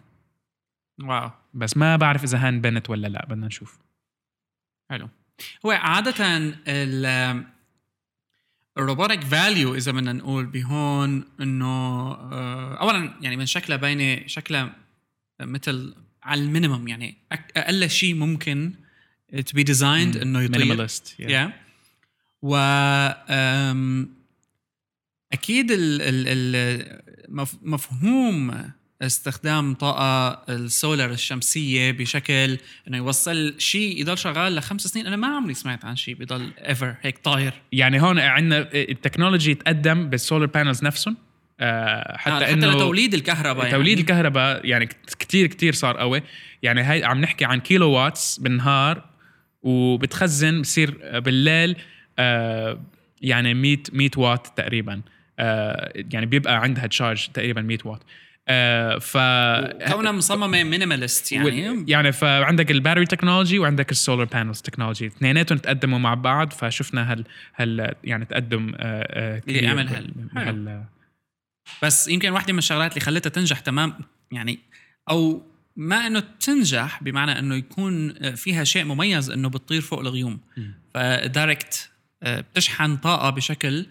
واو. 1.04 1.32
بس 1.54 1.78
ما 1.78 1.96
بعرف 1.96 2.24
إذا 2.24 2.38
هان 2.48 2.62
بنت 2.62 2.90
ولا 2.90 3.08
لا 3.08 3.26
بدنا 3.26 3.48
نشوف. 3.48 3.78
حلو. 4.90 5.10
هو 5.66 5.72
عادة 5.72 6.16
ال 6.68 7.46
الروبوتك 8.78 9.24
فاليو 9.24 9.76
إذا 9.76 9.92
بدنا 9.92 10.14
نقول 10.14 10.46
بهون 10.46 11.24
إنه 11.42 11.66
آه، 12.12 12.76
اولا 12.82 13.14
يعني 13.22 13.38
من 13.38 13.46
شكلها 13.46 13.78
باينه 13.78 14.28
شكلها 14.28 14.76
مثل 15.42 15.96
على 16.24 16.42
المينيمم 16.42 16.88
يعني 16.88 17.18
أقل 17.32 17.90
شيء 17.90 18.16
ممكن 18.16 18.74
to 19.36 19.54
be 19.60 19.64
designed 19.64 20.22
إنه 20.22 20.42
يطير. 20.42 20.60
مينيماليست 20.60 21.16
yeah. 21.22 21.50
و 22.42 22.56
أم، 23.30 24.10
أكيد 25.34 25.72
ال 25.72 26.02
ال 26.02 26.26
ال 26.28 27.02
مف- 27.30 27.58
مفهوم 27.64 28.72
استخدام 29.02 29.74
طاقة 29.74 30.42
السولار 30.50 31.12
الشمسية 31.12 31.92
بشكل 31.92 32.58
إنه 32.88 32.98
يوصل 32.98 33.56
شيء 33.58 34.02
يضل 34.02 34.18
شغال 34.18 34.56
لخمس 34.56 34.82
سنين. 34.88 35.08
أنا 35.08 35.16
ما 35.16 35.28
عمري 35.28 35.54
سمعت 35.54 35.86
عن 35.86 35.96
شيء 35.96 36.16
بيضل 36.16 36.52
ever 36.68 36.96
هيك 37.02 37.18
طاير. 37.18 37.54
يعني 37.72 38.02
هون 38.02 38.20
عندنا 38.20 38.70
ال 38.74 38.81
technology 38.81 39.54
تقدم 39.56 40.10
بال 40.10 40.21
solar 40.21 40.48
panels 40.48 40.84
نفسهم. 40.84 41.18
آه، 41.62 42.18
حتى 42.18 42.36
حتى, 42.36 42.46
حتى 42.46 42.54
إنه 42.54 42.68
لتوليد 42.68 43.14
الكهرباء 43.14 43.72
توليد 43.72 43.88
يعني. 43.88 44.02
الكهرباء 44.02 44.66
يعني 44.66 44.86
كتير 45.20 45.48
كتير 45.48 45.74
صار 45.74 45.98
قوي. 45.98 46.24
يعني 46.64 46.82
هاي 46.82 47.04
عم 47.04 47.22
نحكي 47.22 47.46
عن 47.46 47.60
kilowatts 47.60 48.38
بالنهار 48.40 49.06
وبتخزن 49.62 50.62
بصير 50.62 51.20
بالليل 51.20 51.76
آه 52.20 52.82
يعني 53.22 53.54
100 53.54 53.78
100 53.94 54.10
وات 54.18 54.48
تقريبا. 54.58 55.02
آه 55.40 55.92
يعني 56.14 56.26
بيبقى 56.26 56.62
عندها 56.62 56.88
charge 56.88 57.28
تقريبا 57.28 57.62
100 57.62 57.78
وات 57.86 58.00
آه 58.04 58.04
ف 59.00 59.18
كونها 59.92 60.12
مصممة 60.12 60.64
minimalist 60.64 61.32
يعني. 61.32 61.86
يعني 61.92 62.12
فعندك 62.12 62.72
ال 62.72 62.76
battery 62.76 63.06
technology 63.06 63.60
وعندك 63.60 63.92
ال 63.92 63.98
solar 63.98 64.26
panels 64.26 64.62
technology 64.62 65.08
اثنيناتهم 65.08 65.58
تقدموا 65.58 66.00
مع 66.00 66.14
بعض 66.14 66.54
فشفنا 66.54 67.12
هال 67.12 67.26
هال 67.56 67.96
يعني 68.04 68.26
تقدم 68.26 68.72
آه 68.76 68.76
آه 68.80 69.42
اللي 69.48 69.60
كبير. 69.60 69.70
عمل 69.72 69.88
هال- 69.88 70.12
بهال- 70.34 70.84
بس 71.84 72.08
يمكن 72.08 72.30
واحدة 72.32 72.54
من 72.54 72.60
الشغلات 72.60 72.92
اللي 72.92 73.02
خلتها 73.06 73.30
تنجح 73.30 73.60
تمام 73.60 73.94
يعني 74.32 74.60
أو 75.10 75.42
ما 75.76 76.08
إنه 76.08 76.24
تنجح 76.40 77.04
بمعنى 77.04 77.40
إنه 77.40 77.56
يكون 77.56 78.14
فيها 78.36 78.64
شيء 78.64 78.84
مميز 78.86 79.30
إنه 79.30 79.50
بتطير 79.50 79.82
فوق 79.82 80.00
الغيوم. 80.00 80.40
ف 80.94 81.08
direct 81.08 81.90
آه، 82.24 82.42
بتشحن 82.42 82.98
طاقة 82.98 83.30
بشكل 83.30 83.86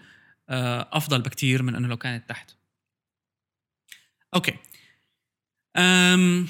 آه، 0.49 0.87
أفضل 0.91 1.21
بكتير 1.21 1.63
من 1.63 1.75
إنه 1.75 1.87
لو 1.87 1.97
كانت 1.97 2.29
تحت. 2.29 2.51
okay. 4.35 4.53
أم 5.77 6.47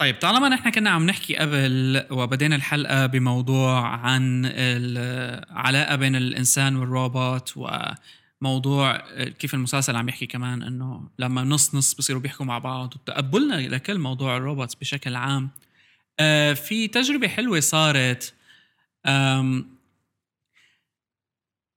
طيب 0.00 0.18
طالما 0.18 0.48
نحن 0.48 0.70
كنا 0.70 0.90
عم 0.90 1.06
نحكي 1.06 1.36
قبل 1.36 2.06
وبدينا 2.10 2.56
الحلقة 2.56 3.06
بموضوع 3.06 3.86
عن 3.86 4.42
العلاقة 4.54 5.96
بين 5.96 6.16
الإنسان 6.16 6.76
والروبوت 6.76 7.54
وموضوع 8.42 8.96
كيف 9.24 9.54
المسلسل 9.54 9.96
عم 9.96 10.08
يحكي 10.08 10.26
كمان 10.26 10.62
إنه 10.62 11.10
لما 11.18 11.44
نص 11.44 11.74
نص 11.74 11.94
بصيروا 11.94 12.20
بيحكوا 12.22 12.46
مع 12.46 12.58
بعض 12.58 12.94
وتقبلنا 12.96 13.54
لكل 13.54 13.98
موضوع 13.98 14.36
ال 14.36 14.41
robots 14.41 14.74
بشكل 14.74 15.16
عام. 15.16 15.50
آه، 16.20 16.52
في 16.52 16.88
تجربة 16.88 17.28
حلوة 17.28 17.60
صارت. 17.60 18.34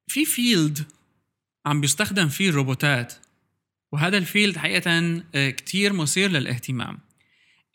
في 0.07 0.25
field 0.25 0.85
عم 1.65 1.81
بيستخدم 1.81 2.27
فيه 2.29 2.49
الروبوتات. 2.49 3.13
وهذا 3.91 4.17
ال 4.17 4.24
field 4.24 4.57
حقيقة 4.57 5.21
آه، 5.35 5.49
كتير 5.49 5.93
مثير 5.93 6.29
للاهتمام. 6.31 6.99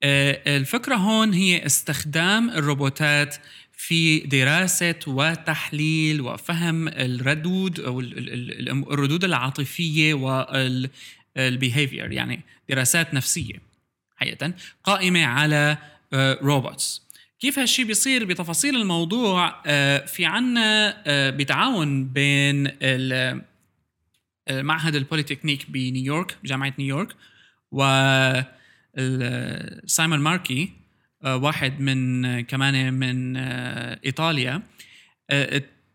آه، 0.02 0.56
الفكرة 0.56 0.94
هون 0.94 1.32
هي 1.32 1.66
استخدام 1.66 2.50
الروبوتات 2.50 3.36
في 3.76 4.18
دراسة 4.18 4.94
وتحليل 5.06 6.20
وفهم 6.20 6.88
الردود 6.88 7.80
أو 7.80 8.00
ال- 8.00 8.18
ال- 8.18 8.32
ال- 8.32 8.68
ال- 8.68 8.92
الردود 8.92 9.24
العاطفية 9.24 10.14
وال 10.14 10.54
behavior 10.54 12.12
يعني 12.12 12.40
دراسات 12.68 13.14
نفسية 13.14 13.54
حقيقة 14.16 14.52
قائمة 14.84 15.24
على 15.24 15.78
robots 16.42 17.02
كيف 17.40 17.58
هالشي 17.58 17.84
بيصير؟ 17.84 18.24
بتفاصيل 18.24 18.76
الموضوع 18.76 19.62
آه، 19.66 20.06
في 20.06 20.24
عنا 20.24 21.02
آه، 21.06 21.30
بتعاون 21.30 22.04
بين 22.04 22.70
معهد 24.50 24.94
ال 24.94 25.00
polytechnic 25.00 25.70
بنيويورك 25.70 26.36
بجامعة 26.42 26.74
نيويورك. 26.78 27.16
و 27.72 27.82
سايمون 29.86 30.18
ماركي 30.18 30.72
آه، 31.24 31.36
واحد 31.36 31.80
من 31.80 32.24
آه، 32.24 32.40
كمان 32.40 32.94
من 32.94 33.36
آه، 33.36 34.00
إيطاليا. 34.04 34.62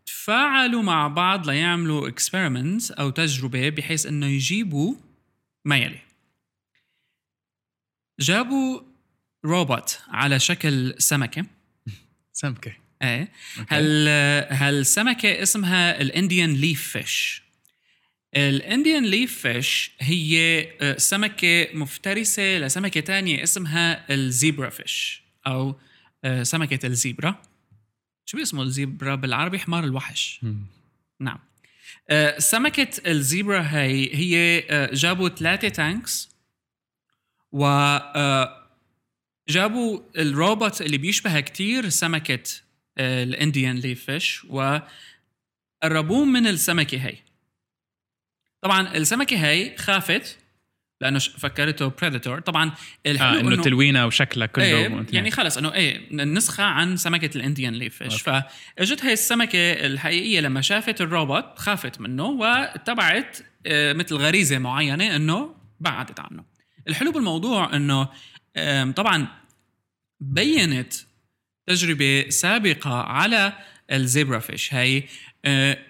تفاعلوا 0.06 0.82
مع 0.82 1.08
بعض 1.08 1.50
ليعملوا 1.50 2.08
experiment 2.08 2.90
أو 2.90 3.10
تجربة 3.10 3.68
بحيث 3.68 4.06
إنه 4.06 4.26
يجيبوا 4.26 4.94
ما 5.64 5.76
يلي. 5.76 5.98
جابوا 8.20 8.80
روبوت 9.44 10.00
على 10.08 10.38
شكل 10.38 10.94
سمكة. 10.98 11.46
سمكة. 12.32 12.72
إيه. 13.02 13.32
هال 13.70 14.08
هالسمكه 14.54 15.42
اسمها 15.42 16.00
ال 16.00 16.07
Indian 16.07 16.52
leaf 16.52 16.88
fish 16.88 17.42
ال 18.36 18.46
Indian 18.46 19.04
leaf 19.04 19.38
fish 19.46 19.90
هي 20.00 20.60
آه، 20.80 20.98
سمكة 20.98 21.68
مفترسة 21.74 22.58
لسمكة 22.58 23.00
تانية 23.00 23.42
اسمها 23.42 24.14
ال 24.14 24.23
zebra 24.23 24.70
fish 24.70 25.22
أو 25.46 25.80
آه، 26.24 26.42
سمكة 26.42 26.86
ال 26.86 26.95
zebra 26.95 27.42
شو 28.24 28.36
بيسموا 28.36 28.64
ال 28.64 28.72
zebra 28.72 29.14
بالعربي؟ 29.14 29.58
حمار 29.58 29.84
الوحش. 29.84 30.40
مم. 30.42 30.66
نعم. 31.20 31.38
آه، 32.10 32.38
سمكة 32.38 33.10
ال 33.10 33.18
zebra 33.18 33.60
هي 33.60 34.14
هي 34.14 34.62
جابوا 34.92 35.28
ثلاثة 35.28 35.68
tanks 35.68 36.28
و 37.52 37.66
جابوا 39.48 40.00
الروبوت 40.16 40.82
اللي 40.82 40.98
بيشبه 40.98 41.40
كتير 41.40 41.88
سمكة 41.88 42.42
ال 42.98 43.09
Indian 43.09 43.76
leaf 43.76 44.04
fish 44.04 44.44
وقربوه 44.44 46.24
من 46.24 46.46
السمكة 46.46 46.98
هي 46.98 47.16
طبعا 48.62 48.96
السمكة 48.96 49.36
هي 49.46 49.76
خافت 49.76 50.38
لأنه 51.00 51.18
ش- 51.18 51.28
فكرته 51.28 51.88
predator 52.02 52.40
طبعا 52.40 52.72
الحلو 53.06 53.36
آه 53.36 53.40
إنه 53.40 53.56
إنه- 53.56 53.64
تلوينه 53.64 54.06
وشكلها 54.06 54.46
كله 54.46 54.64
إيه 54.64 55.06
يعني 55.12 55.30
خلص 55.30 55.58
إنه 55.58 55.74
إيه 55.74 56.10
النسخه 56.10 56.64
عن 56.64 56.96
سمكة 56.96 57.36
ال 57.36 57.41
Indian 57.41 57.74
leaf 57.74 58.02
fish 58.02 58.22
فإجت 58.22 59.04
هاي 59.04 59.12
السمكة 59.12 59.72
الحقيقية 59.72 60.40
لما 60.40 60.60
شافت 60.60 61.00
الروبوت 61.00 61.58
خافت 61.58 62.00
منه 62.00 62.24
واتبعت 62.24 63.38
آه، 63.66 63.92
مثل 63.92 64.14
غريزة 64.16 64.58
معينة 64.58 65.16
إنه 65.16 65.54
بعدت 65.80 66.20
عنه. 66.20 66.44
الحلو 66.88 67.12
بالموضوع 67.12 67.76
إنه 67.76 68.08
طبعا 68.92 69.26
بينت 70.20 70.92
تجربة 71.66 72.24
سابقة 72.28 72.94
على 73.02 73.52
ال 73.92 74.00
zebra 74.00 74.38
fish. 74.38 74.74
هاي 74.74 74.98
آه، 74.98 75.04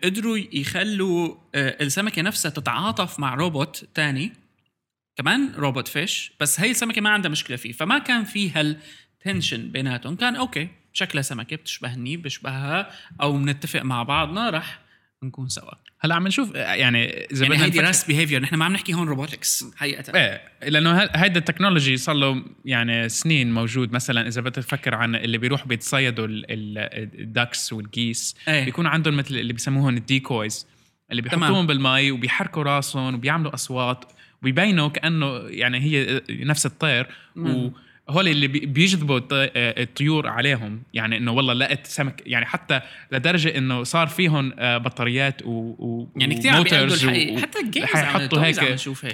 قدروا 0.05 0.39
يخلوا 0.53 1.35
آه، 1.55 1.77
السمكة 1.81 2.23
نفسها 2.23 2.51
تتعاطف 2.51 3.21
مع 3.21 3.35
روبوت 3.35 3.85
تاني 3.95 4.33
كمان 5.17 5.53
روبوت 5.55 5.89
fish 5.89 6.33
بس 6.41 6.61
هي 6.61 6.71
السمكة 6.71 7.01
ما 7.01 7.11
عندها 7.11 7.31
مشكلة 7.31 7.57
فيه 7.57 7.73
فما 7.73 7.99
كان 7.99 8.25
في 8.25 8.51
هال 8.51 8.77
tension 8.77 9.71
بيناتهم 9.71 10.17
كان 10.17 10.37
okay 10.37 10.69
شكلها 10.93 11.23
سمكة 11.23 11.57
بتشبهني 11.57 12.17
بشبهها 12.17 12.91
أو 13.23 13.33
بنتفق 13.33 13.83
مع 13.83 14.03
بعضنا 14.03 14.51
رح 14.51 14.82
نكون 15.25 15.49
سوا 15.49 15.73
هلا 16.00 16.14
عم 16.14 16.26
نشوف 16.26 16.55
يعني 16.55 17.05
إذا 17.05 17.43
يعني 17.43 17.55
بدنا 17.55 17.64
هي 17.64 17.69
نفكر- 17.69 17.81
دراسه 17.83 18.07
behavior 18.07 18.41
نحن 18.43 18.55
ما 18.55 18.64
عم 18.64 18.73
نحكي 18.73 18.95
هون 18.95 19.09
robotics 19.09 19.65
حقيقه 19.76 20.19
إيه 20.19 20.41
لأنه 20.71 20.99
هيدا 21.14 21.38
التكنولوجي 21.38 21.97
صار 21.97 22.14
له 22.14 22.45
يعني 22.64 23.09
سنين 23.09 23.52
موجود 23.55 23.93
مثلا 23.93 24.29
إذا 24.29 24.41
بدك 24.41 24.55
تفكر 24.62 24.95
عن 24.95 25.14
اللي 25.17 25.38
بيروحوا 25.38 25.67
بيتصيدوا 25.67 26.26
ال- 26.26 26.45
ال- 26.50 27.21
ال 27.21 27.29
ducks 27.29 27.73
وال 27.73 27.91
geese 27.91 28.37
إيه. 28.49 28.64
بيكون 28.64 28.87
عندهم 28.87 29.17
مثل 29.17 29.35
اللي 29.35 29.52
بيسموهم 29.52 29.97
ال 29.97 30.07
decoys 30.07 30.67
اللي. 31.11 31.23
بيحطوهم 31.23 31.67
بالمي 31.67 32.11
وبيحركوا 32.11 32.62
راسهم 32.62 33.14
وبيعملوا 33.14 33.55
أصوات 33.55 34.05
وبيبينوا 34.43 34.88
كأنه 34.88 35.26
يعني 35.49 35.81
هي 35.81 36.23
نفس 36.31 36.67
الطير 36.67 37.07
مم. 37.37 37.73
وهول 38.09 38.29
اللي 38.29 38.47
بي- 38.47 38.67
بيجذبوا 38.67 39.19
آه، 39.33 39.83
الطيور 39.83 40.29
عليهم. 40.29 40.83
يعني 40.95 41.17
إنه 41.17 41.33
والله 41.33 41.53
لقيت 41.55 41.87
سمك 41.87 42.23
يعني 42.27 42.47
حتى 42.47 42.81
لدرجة 43.13 43.59
إنه 43.59 43.83
صار 43.83 44.07
فيهم 44.07 44.53
آه، 44.59 44.79
بطاريات 44.79 45.43
و, 45.45 45.51
و 45.51 46.09
يعني 46.17 46.35
كثير 46.35 46.51
عم 46.51 46.63
الحقيقة 46.63 47.35
و- 47.35 47.39
حتى 47.43 47.59
الجيمز 47.61 47.89
حيحطوا 47.89 48.39
عم 48.39 48.45
هيك 48.45 48.57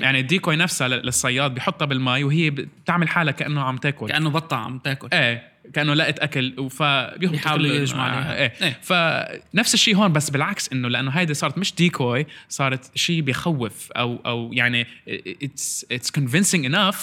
يعني 0.00 0.21
ال 0.20 0.26
decoy 0.26 0.56
نفسها 0.57 0.88
للصياد 0.88 1.54
بيحطها 1.54 1.87
بالمي 1.87 2.25
وهي 2.25 2.50
بتعمل 2.50 3.09
حالها 3.09 3.33
كأنه 3.33 3.61
عم 3.62 3.76
تاكل. 3.76 4.09
كأنه 4.09 4.30
بطة 4.30 4.57
عم 4.57 4.78
تاكل. 4.78 5.09
إيه 5.12 5.49
كأنه 5.75 5.95
لقت 5.95 6.18
اكل 6.18 6.71
فبيهبطوا 6.71 7.28
بيحاولوا 7.30 7.68
كل- 7.68 7.75
يهجموا 7.75 8.02
عليها. 8.02 8.37
إيه, 8.38 8.52
إيه. 8.62 8.78
فنفس 8.83 9.75
الشيء 9.75 9.97
هون 9.97 10.12
بس 10.12 10.30
بالعكس 10.30 10.73
إنه 10.73 10.88
لأنه 10.88 11.11
هيدي 11.11 11.35
صارت 11.35 11.59
مش 11.59 11.75
decoy 11.75 12.26
صارت 12.49 12.90
شيء 12.99 13.21
بيخوف 13.21 13.92
أو 13.92 14.16
أو 14.26 14.50
يعني 14.52 14.87
it's 15.42 15.87
it's 15.92 16.10
convincing 16.11 16.71
enough 16.73 16.97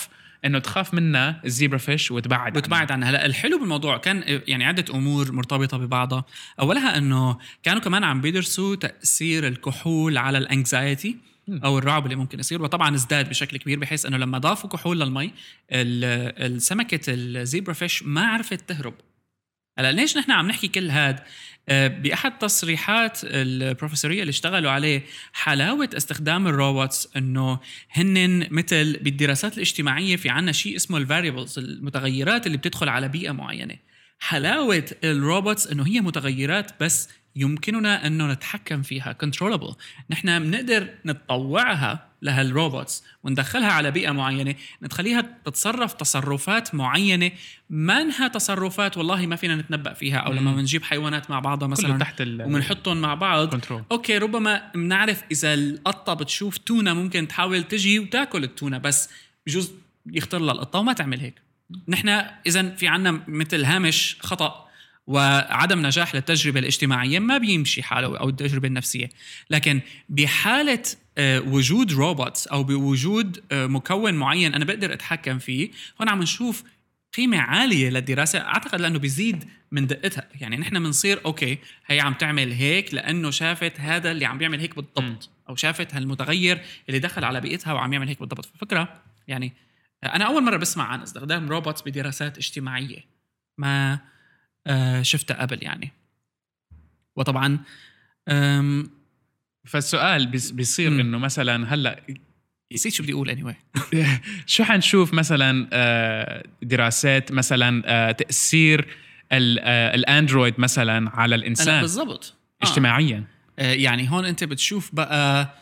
إنه 0.46 0.60
تخاف 0.60 0.94
منها 0.94 1.42
ال 1.46 1.51
zebra 1.51 1.78
fish 1.78 2.12
وتبعد 2.12 2.54
بتبعد 2.54 2.92
عنها. 2.92 3.10
هلا 3.10 3.26
الحلو 3.26 3.60
بالموضوع 3.60 3.98
كان 3.98 4.42
يعني 4.48 4.66
عدة 4.66 4.86
أمور 4.94 5.32
مرتبطة 5.32 5.78
ببعضها. 5.78 6.26
أولها 6.60 6.98
إنه 6.98 7.38
كانوا 7.64 7.82
كمان 7.82 8.04
عم 8.04 8.22
بيدرسوا 8.22 8.76
تأثير 8.76 9.48
الكحول 9.48 10.18
على 10.18 10.38
الأنكزايتي 10.38 11.18
أو 11.64 11.78
الرعب 11.78 12.06
اللي 12.06 12.16
ممكن 12.16 12.40
يصير 12.40 12.62
وطبعا 12.62 12.96
ازداد 12.96 13.30
بشكل 13.30 13.58
كبير 13.58 13.80
بحيث 13.80 14.06
إنه 14.06 14.18
لما 14.18 14.38
ضافوا 14.38 14.70
كحول 14.70 15.00
للمي 15.00 15.26
ال- 15.72 16.54
السمكه 16.56 17.00
الزيبرا 17.08 17.74
فيش 17.74 18.04
ما 18.04 18.28
عرفت 18.28 18.70
تهرب. 18.70 18.94
هلا 19.80 19.92
ليش 19.92 20.18
نحن 20.18 20.32
عم 20.32 20.48
نحكي 20.48 20.68
كل 20.68 20.90
هاد 20.90 21.20
بأحد 21.70 22.38
تصريحات 22.38 23.20
البروفيسورية 23.24 24.22
اللي 24.22 24.30
اشتغلوا 24.30 24.72
عليه 24.72 25.04
حلاوة 25.34 25.90
استخدام 25.98 26.48
الروبوتس 26.48 27.10
إنه 27.18 27.60
هن 27.92 28.48
مثل 28.52 29.00
بالدراسات 29.02 29.54
الاجتماعية 29.54 30.16
في 30.16 30.30
عنا 30.30 30.52
شيء 30.52 30.76
اسمه 30.76 30.98
ال 30.98 31.04
variables 31.04 31.60
المتغيرات 31.60 32.48
اللي 32.48 32.58
بتدخل 32.58 32.90
على 32.90 33.08
بيئة 33.08 33.32
معينة. 33.32 33.76
حلاوة 34.20 34.86
ال 35.04 35.13
robots 35.13 35.68
إنه 35.68 35.88
هي 35.88 36.02
متغيرات 36.02 36.72
بس 36.84 37.10
يمكننا 37.36 38.08
انه 38.08 38.32
نتحكم 38.32 38.82
فيها 38.82 39.12
controllable 39.12 39.76
نحن 40.10 40.40
بنقدر 40.40 40.90
نطوعها 41.06 42.08
لهال 42.22 42.49
robots 42.49 43.04
وندخلها 43.24 43.72
على 43.72 43.92
بيئة 43.92 44.12
معينة 44.12 44.56
نتخليها 44.84 45.22
تتصرف 45.46 45.94
تصرفات 45.94 46.76
معينة. 46.76 47.32
ما 47.70 48.02
إنها 48.02 48.28
تصرفات 48.28 48.98
والله 48.98 49.26
ما 49.26 49.36
فينا 49.36 49.56
نتنبأ 49.56 49.94
فيها 49.94 50.18
أو 50.18 50.34
لما. 50.34 50.56
بنجيب 50.56 50.84
حيوانات 50.84 51.30
مع 51.30 51.40
بعضها 51.40 51.68
مثلا 51.68 51.98
تحت 51.98 52.22
وبنحطهم 52.22 53.02
مع 53.02 53.14
بعض. 53.14 53.50
control 53.50 53.84
okay 53.92 54.18
ربما 54.18 54.72
بنعرف 54.76 55.24
إذا 55.32 55.54
القطة 55.54 56.14
بتشوف 56.14 56.58
تونة 56.58 56.94
ممكن 56.94 57.28
تحاول 57.28 57.64
تجي 57.64 58.00
وتأكل 58.00 58.44
التونة 58.44 58.78
بس 58.78 59.10
بجوز 59.48 59.72
يخطر 60.06 60.40
لها 60.40 60.54
القطة 60.54 60.80
وما 60.80 60.94
تعمل 60.94 61.20
هيك. 61.20 61.42
نحن 61.88 62.10
إذا 62.48 62.70
في 62.70 62.88
عنا 62.88 63.22
مثل 63.28 63.66
هامش 63.66 64.18
خطأ 64.20 64.65
وعدم 65.08 65.86
نجاح 65.86 66.16
للتجربة 66.16 66.60
الاجتماعية 66.60 67.20
ما 67.20 67.38
بيمشي 67.38 67.84
حاله 67.84 68.18
أو 68.18 68.30
التجربة 68.30 68.68
النفسية. 68.68 69.10
لكن 69.50 69.82
بحالة 70.10 70.84
آه، 71.18 71.40
وجود 71.40 71.94
robots 71.94 72.48
أو 72.48 72.64
بوجود 72.64 73.44
آه، 73.52 73.68
مكون 73.68 74.14
معين 74.14 74.54
أنا 74.54 74.66
بقدر 74.66 74.94
أتحكم 74.94 75.40
فيه 75.40 75.70
هون 76.02 76.10
عم 76.10 76.22
نشوف 76.22 76.64
قيمة 77.18 77.38
عالية 77.38 77.90
للدراسة. 77.90 78.40
أعتقد 78.40 78.82
لأنه 78.82 79.00
بيزيد 79.00 79.44
من 79.72 79.88
دقتها. 79.88 80.28
يعني 80.42 80.58
نحن 80.58 80.84
بنصير 80.84 81.22
okay 81.26 81.58
هي 81.86 82.00
عم 82.00 82.14
تعمل 82.14 82.52
هيك 82.52 82.94
لأنه 82.94 83.32
شافت 83.32 83.80
هذا 83.80 84.12
اللي 84.12 84.26
عم 84.26 84.38
بيعمل 84.38 84.60
هيك 84.60 84.76
بالضبط. 84.76 85.30
أو 85.50 85.56
شافت 85.56 85.96
هالمتغير 85.96 86.62
اللي 86.90 87.00
دخل 87.00 87.26
على 87.26 87.42
بيئتها 87.42 87.74
وعم 87.74 87.94
يعمل 87.94 88.08
هيك 88.08 88.20
بالضبط. 88.20 88.46
فكرة 88.46 89.02
يعني 89.28 89.54
أنا 90.04 90.26
أول 90.26 90.44
مرة 90.44 90.58
بسمع 90.58 90.84
عن 90.84 91.02
استخدام 91.02 91.50
روبوتس 91.50 91.82
بدراسات 91.82 92.38
اجتماعية. 92.38 93.00
ما 93.58 94.00
آه، 94.68 95.02
شفتها 95.02 95.42
قبل 95.42 95.64
يعني. 95.64 95.92
وطبعا 97.16 97.60
فالسؤال 99.66 100.28
بيص- 100.28 100.52
بيصير 100.52 100.90
مم. 100.90 101.00
إنه 101.00 101.18
مثلا 101.18 101.74
هلأ 101.74 102.04
نسيت 102.74 102.94
شو 102.94 103.04
بدي 103.04 103.14
أقول 103.14 103.30
anyway. 103.38 103.80
شو 104.46 104.64
حنشوف 104.64 105.14
مثلا 105.14 105.68
آه، 105.74 106.44
دراسات 106.64 107.32
مثلا 107.32 107.84
آه، 107.86 108.12
تأثير 108.12 108.88
ال- 109.32 109.60
الأندرويد 109.96 110.54
مثلا 110.60 111.10
على 111.10 111.36
الإنسان؟ 111.36 111.82
بالضبط. 111.82 112.34
اجتماعيا. 112.62 113.24
آه، 113.60 113.74
يعني 113.74 114.12
هون 114.12 114.26
أنت 114.26 114.44
بتشوف 114.44 114.96
بقى 114.96 115.56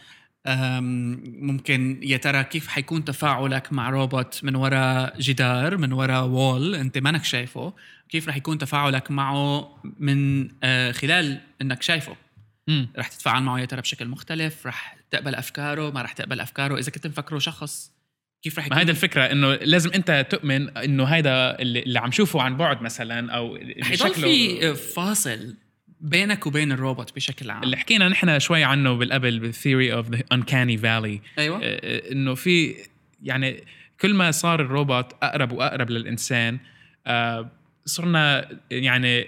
ممكن 0.45 1.99
يا 2.03 2.17
ترى 2.17 2.43
كيف 2.43 2.67
حيكون 2.67 3.05
تفاعلك 3.05 3.73
مع 3.73 3.89
روبوت 3.89 4.39
من 4.43 4.55
وراء 4.55 5.19
جدار 5.19 5.77
من 5.77 5.93
وراء 5.93 6.25
وول 6.25 6.75
أنت 6.75 6.97
مانك 6.97 7.23
شايفه؟ 7.23 7.73
كيف 8.09 8.27
رح 8.27 8.37
يكون 8.37 8.57
تفاعلك 8.57 9.11
معه 9.11 9.77
من 9.99 10.47
آه، 10.63 10.91
خلال 10.91 11.39
إنك 11.61 11.81
شايفه؟ 11.81 12.15
مم. 12.67 12.89
رح 12.97 13.07
تتفاعل 13.07 13.43
معه 13.43 13.59
يا 13.59 13.65
ترى 13.65 13.81
بشكل 13.81 14.07
مختلف؟ 14.07 14.67
رح 14.67 14.95
تقبل 15.11 15.35
أفكاره؟ 15.35 15.89
ما 15.89 16.01
رح 16.01 16.11
تقبل 16.11 16.39
أفكاره؟ 16.39 16.77
إذا 16.77 16.91
كنت 16.91 17.07
مفكره 17.07 17.39
شخص 17.39 17.91
كيف 18.43 18.59
رح 18.59 18.63
ما 18.63 18.67
يكون؟ 18.67 18.77
هيدا 18.77 18.91
الفكرة 18.91 19.21
إنه 19.23 19.55
لازم 19.55 19.91
أنت 19.91 20.27
تؤمن 20.29 20.77
إنه 20.77 21.03
هيدا 21.03 21.59
اللي, 21.59 21.79
اللي 21.79 21.99
عم 21.99 22.11
شوفه 22.11 22.41
عن 22.41 22.57
بعد 22.57 22.81
مثلا 22.81 23.31
أو 23.31 23.57
شكله. 23.93 24.11
في 24.11 24.73
فاصل 24.75 25.55
بينك 26.03 26.47
وبين 26.47 26.71
الروبوت 26.71 27.15
بشكل 27.15 27.51
عام. 27.51 27.63
اللي 27.63 27.77
حكينا 27.77 28.09
نحن 28.09 28.39
شوي 28.39 28.63
عنه 28.63 28.93
بالقبل 28.93 29.39
بال 29.39 29.53
theory 29.53 29.93
of 29.93 30.09
the 30.09 30.23
uncanny 30.33 30.79
valley 30.81 31.21
أيوه. 31.39 31.59
إنه 32.11 32.35
في 32.35 32.75
يعني 33.23 33.63
كل 34.01 34.13
ما 34.13 34.31
صار 34.31 34.61
الروبوت 34.61 35.13
أقرب 35.23 35.51
وأقرب 35.51 35.89
للإنسان 35.89 36.59
آه، 37.07 37.49
صرنا 37.85 38.49
يعني 38.71 39.25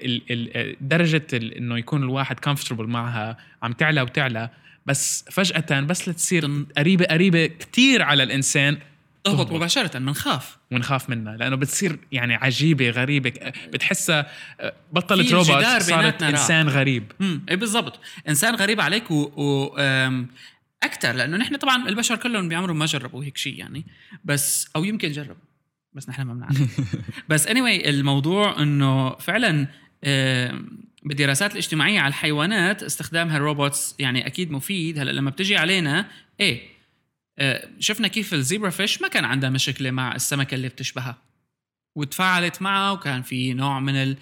درجة 0.81 1.27
إنه 1.33 1.77
يكون 1.77 2.03
الواحد 2.03 2.39
comfortable 2.39 2.87
معها 2.87 3.37
عم 3.63 3.71
تعلى 3.71 4.01
وتعلى. 4.01 4.49
بس 4.85 5.25
فجأة 5.31 5.79
بس 5.79 6.09
لتصير 6.09 6.65
قريبه 6.77 7.05
قريبة 7.05 7.45
كتير 7.45 8.01
على 8.01 8.23
الإنسان 8.23 8.77
تهبط. 9.25 9.51
مباشرة 9.51 9.99
بنخاف 9.99 10.57
ونخاف 10.71 11.09
منها 11.09 11.37
لأنه 11.37 11.55
بتصير 11.55 11.99
يعني 12.11 12.35
عجيبة 12.35 12.89
غريبة 12.89 13.33
بتحسها 13.73 14.27
آه، 14.59 14.73
بطلت 14.93 15.31
روبوت 15.31 15.63
صارت. 15.81 16.23
إنسان 16.23 16.69
غريب. 16.69 17.11
امم 17.21 17.41
اي 17.49 17.55
بالضبط. 17.55 17.99
إنسان 18.29 18.55
غريب 18.55 18.81
عليك 18.81 19.11
و, 19.11 19.15
و... 19.15 19.75
أكثر 20.83 21.11
لأنه 21.11 21.37
نحن 21.37 21.55
طبعا 21.55 21.89
البشر 21.89 22.15
كلهم 22.15 22.49
بعمرهم 22.49 22.79
ما 22.79 22.85
جربوا 22.85 23.23
هيك 23.23 23.37
شيء 23.37 23.59
يعني. 23.59 23.85
بس 24.25 24.69
أو 24.75 24.83
يمكن 24.83 25.11
جربوا 25.11 25.45
بس 25.93 26.09
نحن 26.09 26.21
ما 26.21 26.33
بنعرف. 26.33 26.81
بس 27.29 27.47
anyway 27.47 27.87
الموضوع 27.87 28.61
إنه 28.61 29.15
فعلا 29.15 29.67
بالدراسات 31.03 31.51
الاجتماعية 31.51 31.99
على 31.99 32.07
الحيوانات 32.07 32.83
استخدام 32.83 33.29
هالروبوتس 33.29 33.95
يعني 33.99 34.27
أكيد 34.27 34.51
مفيد. 34.51 34.99
هلأ 34.99 35.11
لما 35.11 35.29
بتجي 35.29 35.57
علينا 35.57 36.05
إيه 36.39 36.74
شفنا 37.79 38.07
كيف 38.07 38.33
الزيبرا 38.33 38.69
فيش 38.69 39.01
ما 39.01 39.07
كان 39.07 39.25
عندها 39.25 39.49
مشكلة 39.49 39.91
مع 39.91 40.15
السمكة 40.15 40.55
اللي 40.55 40.67
بتشبهها. 40.69 41.17
وتفاعلت 41.97 42.61
معها 42.61 42.91
وكان 42.91 43.21
في 43.21 43.53
نوع 43.53 43.79
من. 43.79 44.15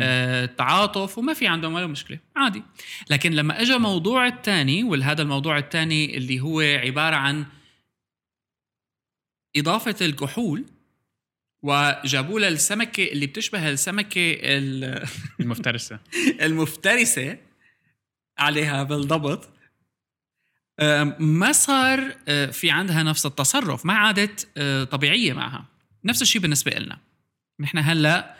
آه، 0.00 0.44
تعاطف 0.46 1.18
وما 1.18 1.34
في 1.34 1.46
عندهم 1.46 1.74
ولا 1.74 1.86
مشكلة. 1.86 2.18
عادي. 2.36 2.62
لكن 3.10 3.32
لما 3.32 3.60
اجى 3.62 3.78
موضوع 3.78 4.26
الثاني 4.26 4.84
وهذا 4.84 5.22
الموضوع 5.22 5.58
الثاني 5.58 6.16
اللي 6.16 6.40
هو 6.40 6.60
عبارة 6.60 7.16
عن 7.16 7.46
إضافة 9.56 10.06
الكحول 10.06 10.64
وجابوا 11.62 12.40
لها 12.40 12.48
السمكة 12.48 13.04
اللي 13.04 13.26
بتشبه 13.26 13.68
السمكة 13.70 14.32
ال- 14.40 15.06
المفترسة. 15.40 15.98
المفترسة 16.46 17.38
عليها 18.38 18.82
بالضبط. 18.82 19.48
ما 21.18 21.52
صار 21.52 22.10
في 22.52 22.70
عندها 22.70 23.02
نفس 23.02 23.26
التصرف 23.26 23.86
ما 23.86 23.92
عادت 23.92 24.48
طبيعية 24.90 25.32
معها. 25.32 25.64
نفس 26.04 26.22
الشيء 26.22 26.42
بالنسبة 26.42 26.70
لنا 26.70 26.98
نحن 27.60 27.78
هلأ 27.78 28.34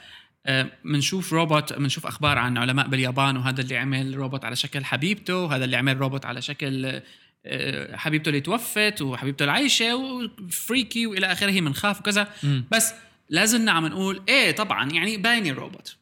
بنشوف 0.85 1.33
روبوت 1.33 1.73
بنشوف 1.73 2.07
أخبار 2.07 2.39
عن 2.39 2.59
علماء 2.59 2.89
باليابان 2.89 3.37
وهذا 3.37 3.61
اللي 3.61 3.77
عمل 3.77 4.17
روبوت 4.17 4.45
على 4.45 4.57
شكل 4.57 4.85
حبيبته 4.85 5.37
وهذا 5.37 5.65
اللي 5.65 5.77
عمل 5.77 5.99
روبوت 5.99 6.27
على 6.27 6.43
شكل 6.43 7.01
حبيبته 7.93 8.29
اللي 8.29 8.41
توفت 8.41 9.03
وحبيبته 9.03 9.45
العايشة 9.45 9.97
و 9.97 10.13
freaky 10.13 11.07
وإلى 11.07 11.33
آخره 11.33 11.61
بنخاف 11.61 12.01
وكذا. 12.01 12.29
بس 12.71 12.95
لازلنا 13.29 13.73
عم 13.73 13.87
نقول 13.87 14.23
إيه 14.29 14.51
طبعا 14.51 14.91
يعني 14.91 15.17
باين 15.17 15.47
الروبوت 15.47 15.97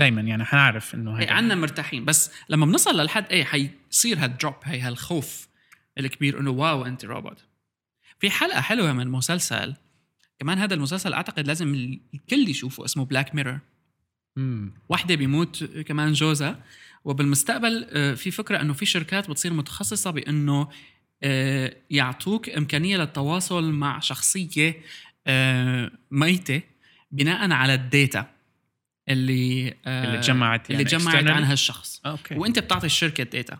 دائما 0.00 0.20
يعني 0.20 0.44
حنعرف 0.44 0.94
إنه 0.94 1.16
إيه 1.16 1.22
هيدا 1.22 1.32
عنا 1.32 1.54
مرتاحين. 1.54 2.04
بس 2.04 2.30
لما 2.48 2.66
بنصل 2.66 3.00
للحد 3.00 3.26
إيه 3.30 3.44
حيصير 3.44 4.18
هال 4.18 4.30
drop 4.30 4.54
هي 4.64 4.80
هالخوف. 4.80 5.47
الكبير 5.98 6.40
إنه 6.40 6.50
wow 6.50 6.86
أنت 6.86 7.04
روبوت. 7.04 7.44
في 8.18 8.30
حلقة 8.30 8.60
حلوة 8.60 8.92
من 8.92 9.08
مسلسل 9.08 9.74
كمان 10.40 10.58
هذا 10.58 10.74
المسلسل 10.74 11.12
أعتقد 11.12 11.46
لازم 11.46 11.98
الكل 12.14 12.48
يشوفه 12.48 12.84
اسمه 12.84 13.04
Black 13.04 13.34
Mirror. 13.34 13.58
واحدة 14.88 15.14
بيموت 15.14 15.64
كمان 15.64 16.12
جوزها. 16.12 16.64
وبالمستقبل 17.04 17.86
آه، 17.90 18.14
في 18.14 18.30
فكرة 18.30 18.60
إنه 18.60 18.72
في 18.72 18.86
شركات 18.86 19.30
بتصير 19.30 19.52
متخصصة 19.52 20.10
بإنه 20.10 20.68
آه، 21.22 21.76
يعطوك 21.90 22.48
إمكانية 22.48 22.96
للتواصل 22.96 23.72
مع 23.72 24.00
شخصية 24.00 24.82
آه، 25.26 25.90
ميتة 26.10 26.62
بناء 27.10 27.52
على 27.52 27.74
ال 27.74 27.84
data 27.84 28.26
اللي 29.08 29.74
اللي 29.86 30.20
اللي 30.70 30.70
يعني 30.70 30.84
جمعت 30.84 31.24
externally؟ 31.24 31.30
عنها 31.30 31.52
الشخص. 31.52 32.00
okay. 32.06 32.34
وأنت 32.34 32.58
بتعطي 32.58 32.86
الشركة 32.86 33.24
data 33.24 33.58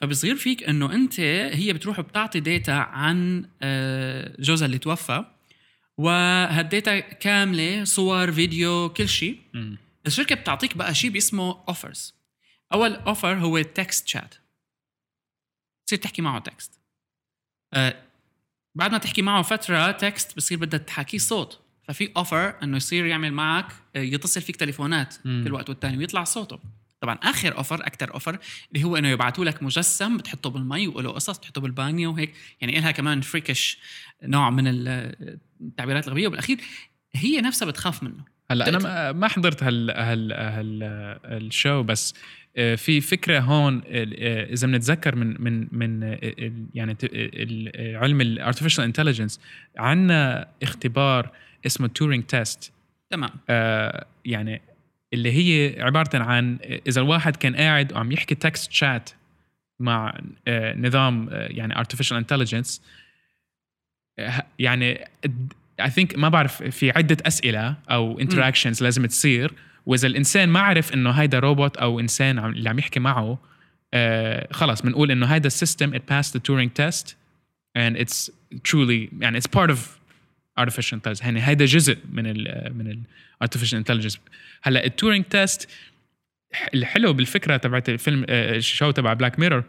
فبصير 0.00 0.36
فيك 0.36 0.64
إنه 0.64 0.92
أنت 0.94 1.20
هي 1.20 1.72
بتروح 1.72 2.00
بتعطي 2.00 2.40
data 2.40 2.70
عن 2.70 3.48
آه، 3.62 4.36
جوزها 4.38 4.66
اللي 4.66 4.78
توفى 4.78 5.24
وهال 5.98 6.41
data 6.41 6.98
كاملة 7.00 7.84
صور 7.84 8.32
فيديو 8.32 8.88
كل 8.88 9.08
شيء. 9.08 9.40
الشركة 10.06 10.34
بتعطيك 10.34 10.76
بقى 10.76 10.94
شيء 10.94 11.10
باسمه 11.10 11.64
offers 11.68 12.14
أول 12.72 12.94
offer 12.94 13.34
هو 13.34 13.62
text 13.62 14.08
chat 14.08 14.34
تصير 15.86 15.98
تحكي 15.98 16.22
معه 16.22 16.38
text 16.40 16.80
آه 17.74 18.02
بعد 18.74 18.92
ما 18.92 18.98
تحكي 18.98 19.22
معه 19.22 19.42
فترة 19.42 19.90
text 19.90 20.36
بصير 20.36 20.58
بدها 20.58 20.78
تحكيه 20.80 21.18
صوت. 21.18 21.60
ففي 21.88 22.12
offer 22.16 22.62
إنه 22.62 22.76
يصير 22.76 23.06
يعمل 23.06 23.32
معك 23.32 23.72
آه، 23.96 23.98
يتصل 23.98 24.40
فيك 24.40 24.56
تليفونات 24.56 25.14
مم. 25.24 25.44
كل 25.44 25.52
وقت 25.52 25.68
والتاني 25.68 25.98
ويطلع 25.98 26.24
صوته. 26.24 26.60
طبعا 27.00 27.14
آخر 27.14 27.56
offer 27.58 27.86
أكثر 27.86 28.14
offer 28.14 28.38
اللي 28.72 28.84
هو 28.84 28.96
إنه 28.96 29.08
يبعثوا 29.08 29.44
لك 29.44 29.62
مجسم 29.62 30.16
بتحطه 30.16 30.50
بالمي 30.50 30.88
وله 30.88 31.10
قصص 31.10 31.38
بتحطه 31.38 31.60
بالبانيو 31.60 32.12
وهيك. 32.12 32.34
يعني 32.60 32.78
إلها 32.78 32.90
كمان 32.90 33.20
freakish 33.20 33.78
نوع 34.22 34.50
من 34.50 34.66
ال- 34.68 35.38
التعبيرات 35.60 36.06
الغبية. 36.06 36.26
وبالأخير 36.26 36.58
هي 37.14 37.40
نفسها 37.40 37.68
بتخاف 37.68 38.02
منه. 38.02 38.24
هلا 38.50 38.68
أنا. 38.68 39.12
ما- 39.12 39.28
حضرت 39.28 39.62
هال 39.62 39.90
هال 39.90 40.32
هال 40.32 40.82
ال 41.24 41.36
show 41.36 41.82
بس 41.82 42.14
آه، 42.56 42.74
في 42.74 43.00
فكرة 43.00 43.40
هون 43.40 43.82
آه، 43.86 44.44
إذا 44.52 44.66
بنتذكر 44.66 45.16
من 45.16 45.42
من 45.42 45.68
من 45.72 46.02
آه، 46.02 46.18
يعني 46.74 46.96
علم 47.96 48.20
ال 48.20 48.26
artificial 48.26 48.84
intelligence 48.84 49.40
عندنا 49.78 50.48
اختبار 50.62 51.30
اسمه 51.66 51.88
Turing 51.88 52.24
test 52.24 52.72
تمام. 53.10 53.30
يعني 54.24 54.60
اللي 55.12 55.32
هي 55.32 55.82
عبارة 55.82 56.18
عن 56.18 56.58
إذا 56.86 57.00
الواحد 57.00 57.36
كان 57.36 57.56
قاعد 57.56 57.92
وعم 57.92 58.12
يحكي 58.12 58.34
text 58.34 58.72
chat 58.72 59.10
مع 59.80 60.20
آه، 60.48 60.74
نظام 60.76 61.28
آه، 61.28 61.46
يعني 61.50 61.74
artificial 61.74 62.24
intelligence 62.24 62.80
آه، 64.18 64.46
يعني 64.58 65.08
I 65.80 65.90
think 65.90 66.18
ما 66.18 66.28
بعرف 66.28 66.62
في 66.62 66.90
عدة 66.90 67.16
أسئلة 67.26 67.74
أو 67.90 68.20
interactions 68.20 68.82
لازم 68.82 69.06
تصير 69.06 69.52
وإذا 69.86 70.06
الإنسان 70.06 70.48
ما 70.48 70.60
عرف 70.60 70.94
إنه 70.94 71.10
هيدا 71.10 71.38
روبوت 71.38 71.76
أو 71.76 72.00
إنسان 72.00 72.38
اللي 72.38 72.68
عم 72.68 72.78
يحكي 72.78 73.00
معه 73.00 73.38
آه 73.94 74.48
خلص 74.52 74.82
بنقول 74.82 75.10
إنه 75.10 75.26
هيدا 75.26 75.46
ال 75.46 75.53
system 75.53 75.98
it 75.98 76.00
passed 76.00 76.32
the 76.32 76.40
Turing 76.40 76.70
test 76.80 77.14
and 77.78 77.96
it's 77.96 78.30
truly 78.64 79.08
يعني 79.20 79.40
it's 79.40 79.58
part 79.58 79.70
of 79.70 79.97
artificial 80.58 80.98
intelligence. 80.98 81.22
يعني 81.22 81.46
هيدا 81.46 81.64
جزء 81.64 81.98
من 82.12 82.26
ال 82.26 82.72
من 82.74 82.90
ال 82.90 83.00
artificial 83.44 83.84
intelligence. 83.84 84.18
هلأ 84.62 84.84
ال 84.84 84.90
Turing 84.90 85.24
test 85.24 85.68
الحلو 86.74 87.12
بالفكرة 87.12 87.56
تبعت 87.56 87.88
الفيلم 87.88 88.26
آه، 88.28 88.56
ال 88.56 88.63
show 88.63 88.90
تبع 88.90 89.12
Black 89.12 89.38
Mirror 89.38 89.64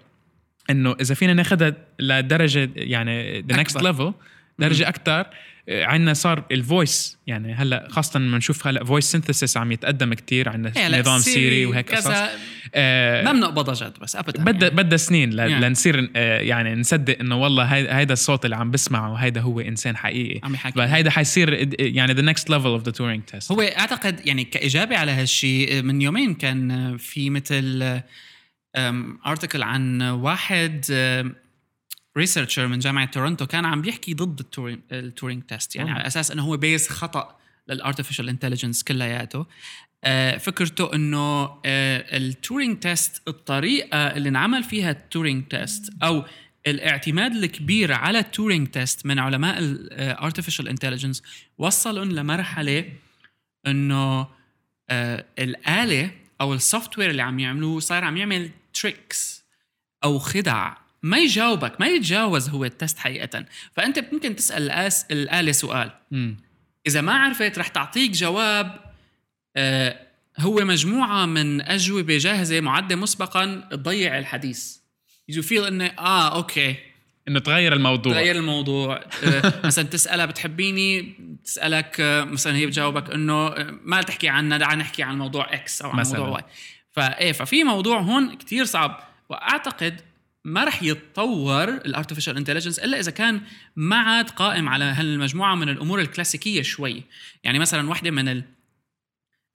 إنه 0.69 0.95
إذا 1.01 1.15
فينا 1.15 1.33
ناخذها 1.33 1.73
لدرجة 1.99 2.69
يعني 2.75 3.41
the 3.41 3.55
next. 3.57 3.83
level 3.83 4.13
درجة 4.59 4.89
أكثر 4.89 5.25
عندنا 5.69 6.13
صار 6.13 6.43
ال 6.51 6.62
voice 6.62 7.17
يعني 7.27 7.53
هلا 7.53 7.87
خاصة 7.91 8.19
لما 8.19 8.37
نشوف 8.37 8.67
هلا 8.67 8.83
voice 8.83 9.11
synthesis 9.11 9.57
عم 9.57 9.71
يتقدم 9.71 10.13
كثير 10.13 10.49
عندنا 10.49 10.99
نظام 10.99 11.19
Siri 11.19 11.65
وهيك 11.65 11.95
قصص 11.95 12.11
آه، 12.75 13.23
ما 13.23 13.31
بنقبضها 13.31 13.73
جد 13.73 13.93
بس 14.01 14.15
ابدا 14.15 14.43
بدها 14.43 14.69
يعني. 14.69 14.83
بدها 14.83 14.97
سنين 14.97 15.29
ل- 15.29 15.39
يعني. 15.39 15.67
لنصير 15.67 16.11
آه، 16.15 16.39
يعني 16.39 16.75
نصدق 16.75 17.19
إنه 17.19 17.35
والله 17.41 17.63
هيدا 17.97 18.13
الصوت 18.13 18.45
اللي 18.45 18.55
عم 18.55 18.71
بسمعه 18.71 19.15
هيدا 19.15 19.41
هو 19.41 19.59
إنسان 19.59 19.97
حقيقي 19.97 20.39
عم 20.43 20.53
يحكي 20.53 20.73
فهيدا 20.75 21.09
حيصير 21.09 21.69
يعني 21.79 22.13
the 22.13 22.21
next 22.21 22.49
level 22.49 22.67
of 22.67 22.83
the 22.83 22.91
Turing 22.91 23.23
test 23.23 23.51
هو 23.51 23.61
أعتقد 23.61 24.27
يعني 24.27 24.43
كإجابة 24.43 24.97
على 24.97 25.11
هالشيء 25.11 25.81
من 25.81 26.01
يومين 26.01 26.33
كان 26.33 26.97
في 26.97 27.29
مثل 27.29 27.99
article 29.25 29.63
عن 29.63 30.01
واحد 30.01 30.85
researcher 32.17 32.67
من 32.67 32.79
جامعة 32.79 33.05
تورنتو 33.05 33.45
كان 33.45 33.65
عم 33.65 33.81
بيحكي 33.81 34.13
ضد 34.13 34.39
ال 34.39 34.44
Turing, 34.44 34.79
ال 34.91 34.99
Turing 34.99 35.43
test 35.43 35.75
يعني 35.75 35.89
أوه. 35.89 35.99
على 35.99 36.07
أساس 36.07 36.31
إنه 36.31 36.43
هو 36.43 36.57
base 36.57 36.89
خطأ 36.89 37.39
لل 37.67 37.78
artificial 37.78 38.29
intelligence 38.29 38.83
كلياته 38.83 39.45
آه، 40.03 40.37
فكرته 40.37 40.95
إنه 40.95 41.43
آه، 41.65 42.17
ال 42.17 42.26
Turing 42.26 42.79
test 42.79 43.21
الطريقة 43.27 43.97
اللي 43.97 44.29
انعمل 44.29 44.63
فيها 44.63 44.91
ال 44.91 44.99
Turing 44.99 45.47
test 45.47 45.93
أو 46.03 46.25
الاعتماد 46.67 47.35
الكبير 47.35 47.93
على 47.93 48.19
ال 48.19 48.26
Turing 48.26 48.67
test 48.67 49.05
من 49.05 49.19
علماء 49.19 49.59
ال 49.59 49.69
artificial 49.69 50.67
intelligence 50.67 51.23
وصلهم 51.57 52.11
لمرحلة 52.11 52.93
إنه 53.67 54.27
آه 54.89 55.25
الآلة 55.39 56.11
أو 56.41 56.53
ال 56.53 56.97
software 56.97 57.09
اللي 57.09 57.21
عم 57.21 57.39
يعملوه 57.39 57.79
صار 57.79 58.03
عم 58.03 58.17
يعمل 58.17 58.49
tricks 58.73 59.43
أو 60.03 60.19
خدع 60.19 60.73
ما 61.03 61.17
يجاوبك 61.17 61.81
ما 61.81 61.87
يتجاوز 61.87 62.49
هو 62.49 62.65
ال 62.65 62.72
test 62.72 62.97
حقيقة. 62.99 63.45
فأنت 63.73 64.05
ممكن 64.13 64.35
تسأل 64.35 64.63
الآس 64.63 65.05
الآلة 65.11 65.51
سؤال. 65.51 65.91
مم. 66.11 66.37
إذا 66.87 67.01
ما 67.01 67.13
عرفت 67.13 67.59
رح 67.59 67.67
تعطيك 67.67 68.11
جواب 68.11 68.75
آه 69.55 69.99
هو 70.39 70.55
مجموعة 70.65 71.25
من 71.25 71.61
أجوبة 71.61 72.17
جاهزة 72.17 72.61
معدة 72.61 72.95
مسبقا 72.95 73.67
تضيع 73.71 74.17
الحديث. 74.17 74.77
يجوا 75.29 75.43
فيل 75.43 75.65
إنه 75.65 75.85
آه 75.85 76.35
okay. 76.35 76.75
إنه 77.27 77.39
تغير 77.39 77.73
الموضوع. 77.73 78.13
تغير 78.13 78.35
الموضوع. 78.35 79.01
آه، 79.23 79.53
مثلا 79.67 79.85
تسألها 79.85 80.25
بتحبيني 80.25 81.13
تسألك 81.43 81.97
آه، 81.99 82.23
مثلا 82.23 82.55
هي 82.55 82.65
بتجاوبك 82.65 83.11
إنه 83.11 83.47
آه، 83.47 83.77
ما 83.83 84.01
تحكي 84.01 84.29
عنا 84.29 84.57
دعنا 84.57 84.75
نحكي 84.75 85.03
عن 85.03 85.17
موضوع 85.17 85.53
X 85.53 85.81
أو 85.81 85.89
عن 85.89 85.99
مثلاً. 85.99 86.19
موضوع 86.19 86.33
Y 86.33 86.43
فإيه 86.91 87.31
ففي 87.31 87.63
موضوع 87.63 87.99
هون 87.99 88.35
كتير 88.35 88.65
صعب. 88.65 88.99
وأعتقد 89.29 90.01
ما 90.45 90.63
رح 90.63 90.83
يتطور 90.83 91.69
ال 91.69 91.76
artificial 91.76 92.37
intelligence 92.37 92.79
إلا 92.79 92.99
إذا 92.99 93.11
كان 93.11 93.41
ما 93.75 93.95
عاد 93.95 94.29
قائم 94.29 94.69
على 94.69 94.83
هالمجموعة 94.83 95.55
من 95.55 95.69
الأمور 95.69 96.01
الكلاسيكية 96.01 96.61
شوي. 96.61 97.03
يعني 97.43 97.59
مثلا 97.59 97.89
واحدة 97.89 98.11
من 98.11 98.27
ال... 98.27 98.43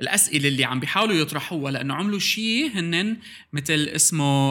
الأسئلة 0.00 0.48
اللي 0.48 0.64
عم 0.64 0.80
بيحاولوا 0.80 1.14
يطرحوها 1.14 1.72
لأنه 1.72 1.94
عملوا 1.94 2.18
شيء 2.18 2.70
هن 2.74 3.16
مثل 3.52 3.74
اسمه 3.74 4.50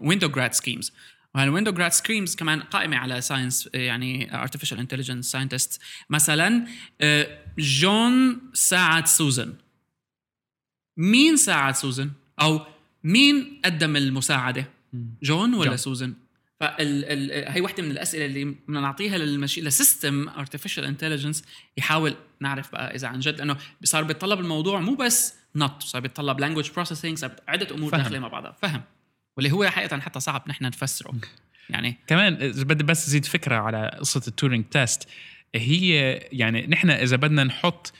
Winograd 0.00 0.52
schemas 0.52 0.92
وهال 1.34 1.72
Winograd 1.72 1.92
schemas 1.92 2.36
كمان 2.36 2.60
قائمة 2.60 2.96
على 2.96 3.20
science 3.20 3.68
يعني 3.74 4.34
artificial 4.34 4.78
intelligence 4.78 5.30
scientist 5.30 5.82
مثلا 6.10 6.66
آه، 7.00 7.38
جون 7.58 8.40
ساعد 8.52 9.06
سوزن. 9.06 9.54
مين 10.96 11.36
ساعد 11.36 11.74
سوزن؟ 11.74 12.10
أو 12.40 12.66
مين 13.04 13.60
قدم 13.64 13.96
المساعدة؟ 13.96 14.66
جون 15.22 15.54
ولا 15.54 15.68
جون. 15.68 15.76
سوزن 15.76 16.14
فال 16.60 17.04
ال 17.04 17.52
هي 17.52 17.60
وحدة 17.60 17.82
من 17.82 17.90
الأسئلة 17.90 18.26
اللي 18.26 18.44
بدنا 18.44 18.80
نعطيها 18.80 19.18
لل 19.18 19.27
machine 19.27 19.60
ل 19.60 19.70
system 19.70 20.28
artificial 20.28 20.84
intelligence 20.84 21.44
يحاول 21.76 22.14
نعرف 22.40 22.72
بقى 22.72 22.94
إذا 22.94 23.08
عن 23.08 23.20
جد 23.20 23.38
لأنه 23.38 23.56
صار 23.84 24.02
بيتطلب 24.02 24.40
الموضوع 24.40 24.80
مو 24.80 24.94
بس 24.94 25.34
نط 25.56 25.82
صار 25.82 26.00
بيتطلب 26.00 26.40
language 26.40 26.70
processing 26.70 27.18
صار 27.18 27.30
عدة 27.48 27.74
أمور. 27.74 27.90
داخلة 27.90 28.18
مع 28.18 28.28
بعضها. 28.28 28.56
فهم. 28.62 28.82
واللي 29.36 29.52
هو 29.52 29.66
حقيقه 29.66 30.00
حتى 30.00 30.20
صعب 30.20 30.44
نحن 30.48 30.64
نفسره. 30.64 31.14
يعني 31.70 31.96
كمان 32.06 32.34
إذا 32.34 32.64
بدي 32.64 32.84
بس 32.84 33.08
ازيد 33.08 33.24
فكرة 33.24 33.56
على 33.56 33.96
قصة 34.00 34.22
ال 34.28 34.33
Turing 34.33 34.64
test 34.64 35.08
هي 35.54 36.12
يعني 36.32 36.66
نحن 36.66 36.90
إذا 36.90 37.16
بدنا 37.16 37.44
نحط 37.44 37.92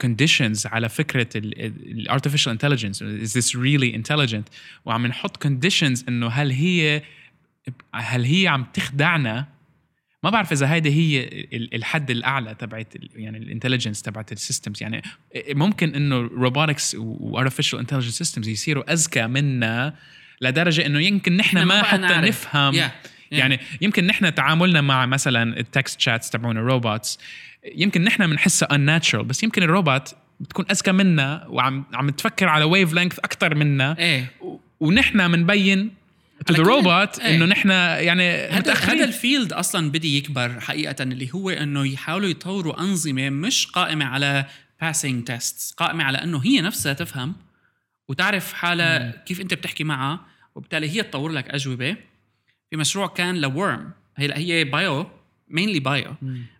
conditions 0.00 0.66
على 0.66 0.88
فكرة 0.88 1.28
ال 1.36 1.46
artificial 1.46 2.52
intelligence 2.52 3.02
is 3.02 3.38
this 3.38 3.56
really 3.56 3.94
intelligent 3.94 4.48
وعم 4.84 5.06
نحط 5.06 5.36
conditions 5.36 6.04
إنه 6.08 6.28
هل 6.28 6.50
هي 6.50 7.02
هل 7.94 8.24
هي 8.24 8.48
عم 8.48 8.66
تخدعنا؟ 8.72 9.46
ما 10.22 10.30
بعرف 10.30 10.52
إذا 10.52 10.72
هيدي 10.72 10.90
هي 10.90 11.24
ال- 11.28 11.74
الحد 11.74 12.10
الأعلى 12.10 12.54
تبعت 12.54 12.94
يعني 13.16 13.38
ال 13.38 13.43
intelligence 13.43 14.02
تبعت 14.02 14.32
ال 14.32 14.38
systems 14.38 14.82
يعني 14.82 15.02
ممكن 15.48 15.94
إنه 15.94 16.16
robotics 16.20 16.96
و 16.98 17.05
artificial 17.05 17.78
intelligence 17.78 18.18
systems 18.18 18.48
يصيروا 18.48 18.92
اذكى 18.92 19.26
منا 19.26 19.94
لدرجة 20.40 20.86
إنه 20.86 21.00
يمكن 21.00 21.36
نحن 21.36 21.62
ما 21.62 21.82
حتى 21.82 22.00
نعرف. 22.00 22.24
نفهم. 22.28 22.74
Yeah. 22.74 22.90
يعني 23.30 23.60
يمكن 23.80 24.06
نحن 24.06 24.34
تعاملنا 24.34 24.80
مع 24.80 25.06
مثلا 25.06 25.60
ال 25.60 25.68
text 25.68 26.00
chats 26.00 26.30
تبعون 26.30 26.56
ال 26.56 26.65
robots 26.65 27.18
يمكن 27.74 28.04
نحن 28.04 28.26
بنحسها 28.26 28.68
unnatural 28.68 29.22
بس 29.22 29.42
يمكن 29.42 29.62
الروبوت 29.62 30.14
بتكون 30.40 30.64
أذكى 30.70 30.92
منا 30.92 31.46
وعم 31.48 31.84
عم 31.94 32.10
تفكر 32.10 32.48
على 32.48 32.64
wavelength 32.64 33.18
أكثر 33.18 33.54
منا. 33.54 33.98
إيه. 33.98 34.32
ونحن 34.80 35.32
بنبين 35.32 35.94
to 36.46 36.54
the 36.54 36.62
robot. 36.62 37.20
إنه 37.20 37.44
نحن 37.44 37.70
يعني 37.70 38.30
هذا 38.30 38.74
هذا 38.74 39.04
ال 39.04 39.12
field 39.12 39.52
أصلا 39.52 39.90
بدي 39.90 40.18
يكبر 40.18 40.60
حقيقه 40.60 41.02
اللي 41.02 41.28
هو 41.34 41.50
إنه 41.50 41.86
يحاولوا 41.86 42.28
يطوروا 42.28 42.80
أنظمة 42.80 43.30
مش 43.30 43.66
قائمة 43.66 44.04
على 44.04 44.44
passing 44.80 45.24
test 45.24 45.74
قائمة 45.78 46.04
على 46.04 46.18
إنه 46.18 46.38
هي 46.38 46.60
نفسها 46.60 46.92
تفهم 46.92 47.34
وتعرف 48.08 48.52
حالها 48.52 49.24
كيف 49.26 49.40
أنت 49.40 49.54
بتحكي 49.54 49.84
معها 49.84 50.20
وبالتالي 50.54 50.90
هي 50.90 51.02
تطور 51.02 51.30
لك 51.30 51.48
أجوبة. 51.48 51.96
في 52.70 52.76
مشروع 52.76 53.06
كان 53.06 53.36
ل 53.40 53.48
worm. 53.48 53.90
هي 54.16 54.32
هي 54.36 54.64
bio 54.64 55.10
mainly 55.48 55.80
bio 55.80 56.14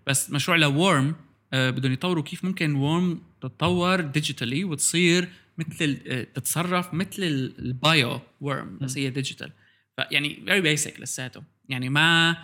بس 0.06 0.30
مشروع 0.30 0.56
ل 0.56 0.68
worm 0.68 1.14
آه 1.52 1.70
بدهم 1.70 1.92
يطوروا 1.92 2.22
كيف 2.22 2.44
ممكن 2.44 2.74
worm 2.74 3.22
تتطور 3.40 4.00
digitally 4.00 4.64
وتصير 4.64 5.28
مثل 5.58 5.98
آه، 6.06 6.22
تتصرف 6.22 6.94
مثل 6.94 7.22
ال- 7.22 7.58
الـ 7.58 7.74
bio 7.74 8.20
worm 8.40 8.78
بس 8.80 8.98
هي 8.98 9.10
digital 9.10 9.52
فيعني 9.96 10.42
very 10.46 10.60
basic 10.60 11.00
لساته. 11.00 11.42
يعني 11.68 11.88
ما 11.88 12.36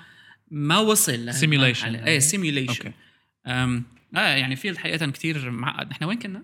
ما 0.51 0.79
وصل 0.79 1.33
Simulation. 1.33 1.85
إيه 2.07 2.19
simulation 2.19 2.93
آه 3.47 3.83
يعني 4.37 4.57
field 4.57 4.77
حقيقه 4.77 5.07
كثير 5.11 5.51
معقد. 5.51 5.91
نحن 5.91 6.05
وين 6.05 6.19
كنا؟ 6.19 6.43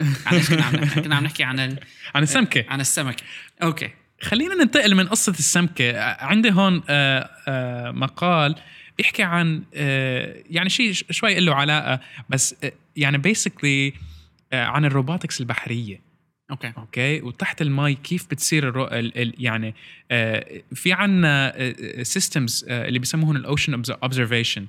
عن 0.26 0.40
كنا 0.40 0.64
عم 0.64 0.76
نحكي؟ 0.76 1.00
كنا 1.00 1.16
عم 1.16 1.24
نحكي 1.24 1.44
عن 1.44 1.58
ال... 1.58 1.78
عن 2.14 2.22
السمكة. 2.22 2.64
عن 2.68 2.80
السمكة. 2.80 3.24
okay. 3.62 3.90
خلينا 4.20 4.54
ننتقل 4.54 4.94
من 4.94 5.08
قصة 5.08 5.32
السمكة. 5.32 6.00
عندي 6.00 6.52
هون 6.52 6.82
آه، 6.88 7.30
آه، 7.48 7.90
مقال 7.90 8.54
بيحكي 8.98 9.22
عن 9.22 9.62
آه، 9.74 10.36
يعني 10.50 10.70
شيء 10.70 10.92
شوي 10.92 11.40
له 11.40 11.54
علاقة 11.54 12.00
بس 12.28 12.54
يعني 12.96 13.18
basically 13.18 13.92
عن 14.52 14.84
ال 14.84 14.90
robotics 14.90 15.40
البحرية. 15.40 16.00
okay. 16.50 16.72
okay؟ 16.78 17.20
وتحت 17.20 17.62
المي 17.62 17.94
كيف 17.94 18.26
بتصير 18.30 18.68
الرو... 18.68 18.84
ال... 18.84 19.18
ال... 19.18 19.34
يعني 19.38 19.74
في 20.74 20.92
عنا 20.92 21.54
systems 22.02 22.64
اللي 22.68 22.98
بيسموهم 22.98 23.36
ال 23.36 23.44
ocean 23.44 23.82
observation 24.02 24.66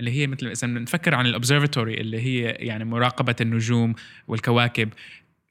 اللي 0.00 0.10
هي 0.10 0.26
مثل 0.26 0.46
إذا 0.46 0.66
بنفكر 0.66 1.14
عن 1.14 1.26
ال 1.26 1.32
observatory 1.32 1.94
اللي 1.94 2.20
هي 2.20 2.40
يعني 2.42 2.84
مراقبة 2.84 3.36
النجوم 3.40 3.94
والكواكب. 4.28 4.88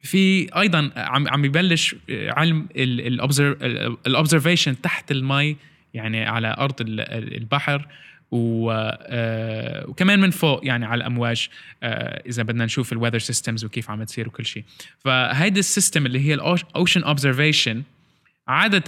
في 0.02 0.50
أيضا 0.60 0.92
عم 0.96 1.28
عم 1.28 1.46
يبلش 1.46 1.96
علم 2.10 2.68
ال 4.08 4.14
observation 4.14 4.82
تحت 4.82 5.12
المي 5.12 5.58
يعني 5.94 6.26
على 6.26 6.56
أرض 6.60 6.82
ال- 6.82 7.00
ال- 7.02 7.38
البحر 7.38 7.88
آه، 8.34 9.90
وكمان 9.90 10.20
من 10.20 10.30
فوق 10.32 10.62
يعني 10.66 10.86
على 10.86 10.98
الأمواج 11.02 11.50
آه، 11.84 12.24
إذا 12.28 12.44
بدنا 12.44 12.66
نشوف 12.66 12.94
ال 12.93 12.97
weather 12.97 13.19
systems 13.19 13.65
وكيف 13.66 13.90
عم 13.90 14.04
تصير 14.04 14.28
وكل 14.28 14.46
شيء 14.46 14.64
فهيدي 15.00 15.60
ال 15.60 15.66
system 15.66 16.06
اللي 16.06 16.20
هي 16.20 16.34
ال 16.34 16.45
ocean 16.45 17.04
observation 17.04 17.84
عاده 18.48 18.84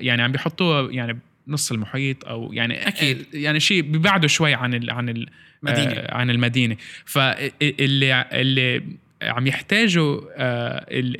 يعني 0.00 0.22
عم 0.22 0.32
بيحطوها 0.32 0.90
يعني 0.92 1.18
نص 1.48 1.72
المحيط 1.72 2.24
أو 2.24 2.52
يعني 2.52 2.88
أكيد. 2.88 3.26
يعني 3.34 3.60
شيء 3.60 3.82
بيبعدوا 3.82 4.28
شوي 4.28 4.54
عن 4.54 4.74
ال 4.74 4.90
عن 4.90 5.08
ال 5.08 5.26
مدينة. 5.62 5.92
آه، 5.92 6.14
عن 6.14 6.30
المدينة 6.30 6.76
فاللي 7.04 8.26
اللي 8.32 8.82
عم 9.22 9.46
يحتاجوا 9.46 10.20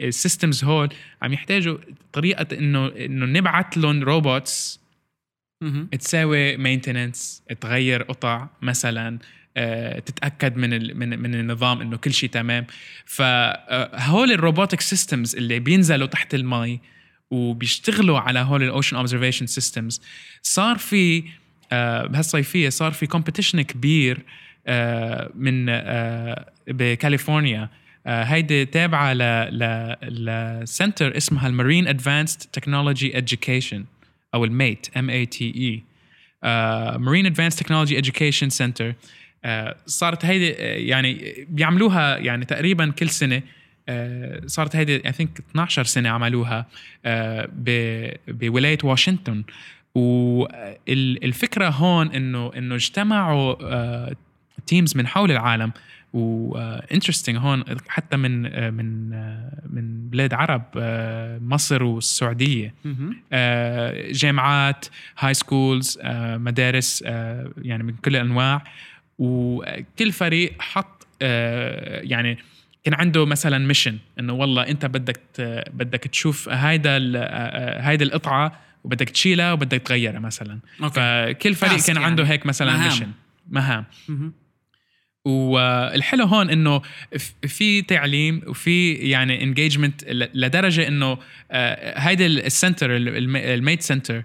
ال 0.09 0.16
systems 0.16 0.65
هول 0.65 0.89
عم 1.23 1.33
يحتاجوا 1.33 1.79
طريقة 2.13 2.47
إنه 2.59 2.87
إنه 2.89 3.27
نبعث 3.27 3.79
لهم 3.79 4.03
robots. 4.03 4.81
تساوي 5.99 6.57
maintenance 6.57 7.43
تغير 7.61 8.03
قطع 8.03 8.49
مثلا 8.63 9.19
آه، 9.57 9.99
تتأكد 9.99 10.57
من 10.57 10.99
من 10.99 11.19
من 11.19 11.35
النظام 11.35 11.81
إنه 11.81 11.97
كل 11.97 12.13
شيء 12.13 12.29
تمام 12.29 12.67
فهول 13.05 14.33
ال 14.33 14.39
robotic 14.39 14.81
systems 14.81 15.37
اللي 15.37 15.59
بينزلوا 15.59 16.07
تحت 16.07 16.35
المي 16.35 16.81
وبيشتغلوا 17.31 18.19
على 18.19 18.39
هول 18.39 18.63
ال 18.63 18.68
ocean 18.68 18.97
observation 18.97 19.47
systems 19.47 20.01
صار 20.43 20.79
في 20.79 21.25
آه، 21.73 22.07
بهالصيفية 22.07 22.69
صار 22.69 22.93
في 22.93 23.07
competition 23.07 23.63
كبير 23.63 24.19
آه، 24.67 25.31
من 25.35 25.67
آه، 25.69 26.53
بكاليفورنيا 26.67 27.63
آه، 27.63 27.71
هيدي 28.07 28.65
تابعة 28.65 29.13
ل 29.13 29.23
ل 29.59 29.97
ل 30.03 30.19
center 30.19 31.17
اسمها 31.17 31.49
ال 31.49 31.54
Marine 31.54 31.89
Advanced 31.89 32.39
Technology 32.53 33.17
Education 33.17 33.85
أو 34.35 34.45
ال 34.45 34.53
MATE 34.53 34.87
M 34.97 35.11
A 35.11 35.27
T 35.27 35.45
E 35.57 35.83
Marine 36.99 37.27
Advanced 37.27 37.57
Technology 37.57 37.99
Education 37.99 38.49
Center 38.49 38.95
صارت 39.87 40.25
هيدي 40.25 40.53
آه، 40.53 40.77
يعني 40.77 41.35
بيعملوها 41.49 42.19
يعني 42.19 42.45
تقريبا 42.45 42.91
كل 42.99 43.09
سنة. 43.09 43.43
آه، 43.89 44.41
صارت 44.47 44.77
هيدي 44.77 45.07
I 45.07 45.13
think 45.13 45.39
12 45.51 45.85
سنة 45.85 46.09
عملوها 46.09 46.67
آه، 47.05 47.49
بولاية 48.29 48.79
واشنطن. 48.85 49.43
والفكرة 49.95 51.69
هون 51.69 52.07
إنه 52.13 52.51
إنه 52.57 52.75
اجتمعوا 52.75 53.55
teams 54.67 54.97
من 54.97 55.07
حول 55.07 55.31
العالم 55.31 55.73
و 56.13 56.23
interesting 56.23 57.37
هون 57.37 57.65
حتى 57.89 58.17
من 58.17 58.43
من 58.75 59.11
من 59.71 60.11
بلاد 60.11 60.35
عرب 60.35 60.63
آه، 60.77 61.39
مصر 61.39 61.83
والسعودية. 61.83 62.75
آه، 63.33 64.13
جامعات 64.13 64.87
high 65.19 65.35
schools 65.35 65.99
آه، 66.03 66.37
مدارس 66.37 67.05
آه، 67.07 67.51
يعني 67.63 67.83
من 67.83 67.95
كل 67.95 68.17
الانواع 68.17 68.65
وكل 69.19 70.13
فريق 70.13 70.63
حط 70.63 71.07
يعني 72.03 72.39
كان 72.85 72.95
عنده 72.95 73.27
مثلا 73.27 73.59
mission 73.59 73.99
إنه 74.19 74.33
والله 74.33 74.63
أنت 74.63 74.87
بدك 74.87 75.21
بدك 75.73 75.99
تشوف 75.99 76.49
هيدا 76.49 76.97
هيدا 77.81 78.05
القطعة 78.05 78.53
وبدك 78.85 79.11
تشيلها 79.11 79.53
وبدك 79.53 79.83
تغيرها 79.83 80.19
مثلا 80.19 80.59
okay 80.83 80.95
فكل 81.35 81.55
فريق 81.55 81.87
كان 81.87 81.97
يعني. 81.97 82.07
عنده 82.07 82.25
هيك 82.25 82.47
مثلا 82.47 82.73
مهام. 82.73 82.85
mission 82.85 83.11
مهام. 83.51 83.85
والحلو 85.25 86.25
هون 86.25 86.51
إنه 86.51 86.83
في 87.49 87.83
تعليم 87.83 88.43
وفي 88.47 88.93
يعني 88.93 89.43
engagement 89.43 90.05
لدرجة 90.35 90.89
إنه 90.89 91.19
آه، 91.51 91.99
هيدا 91.99 92.27
ال 92.27 92.37
center 92.37 92.97
ال 92.97 93.14
MATE 93.14 93.83
Center 93.83 94.23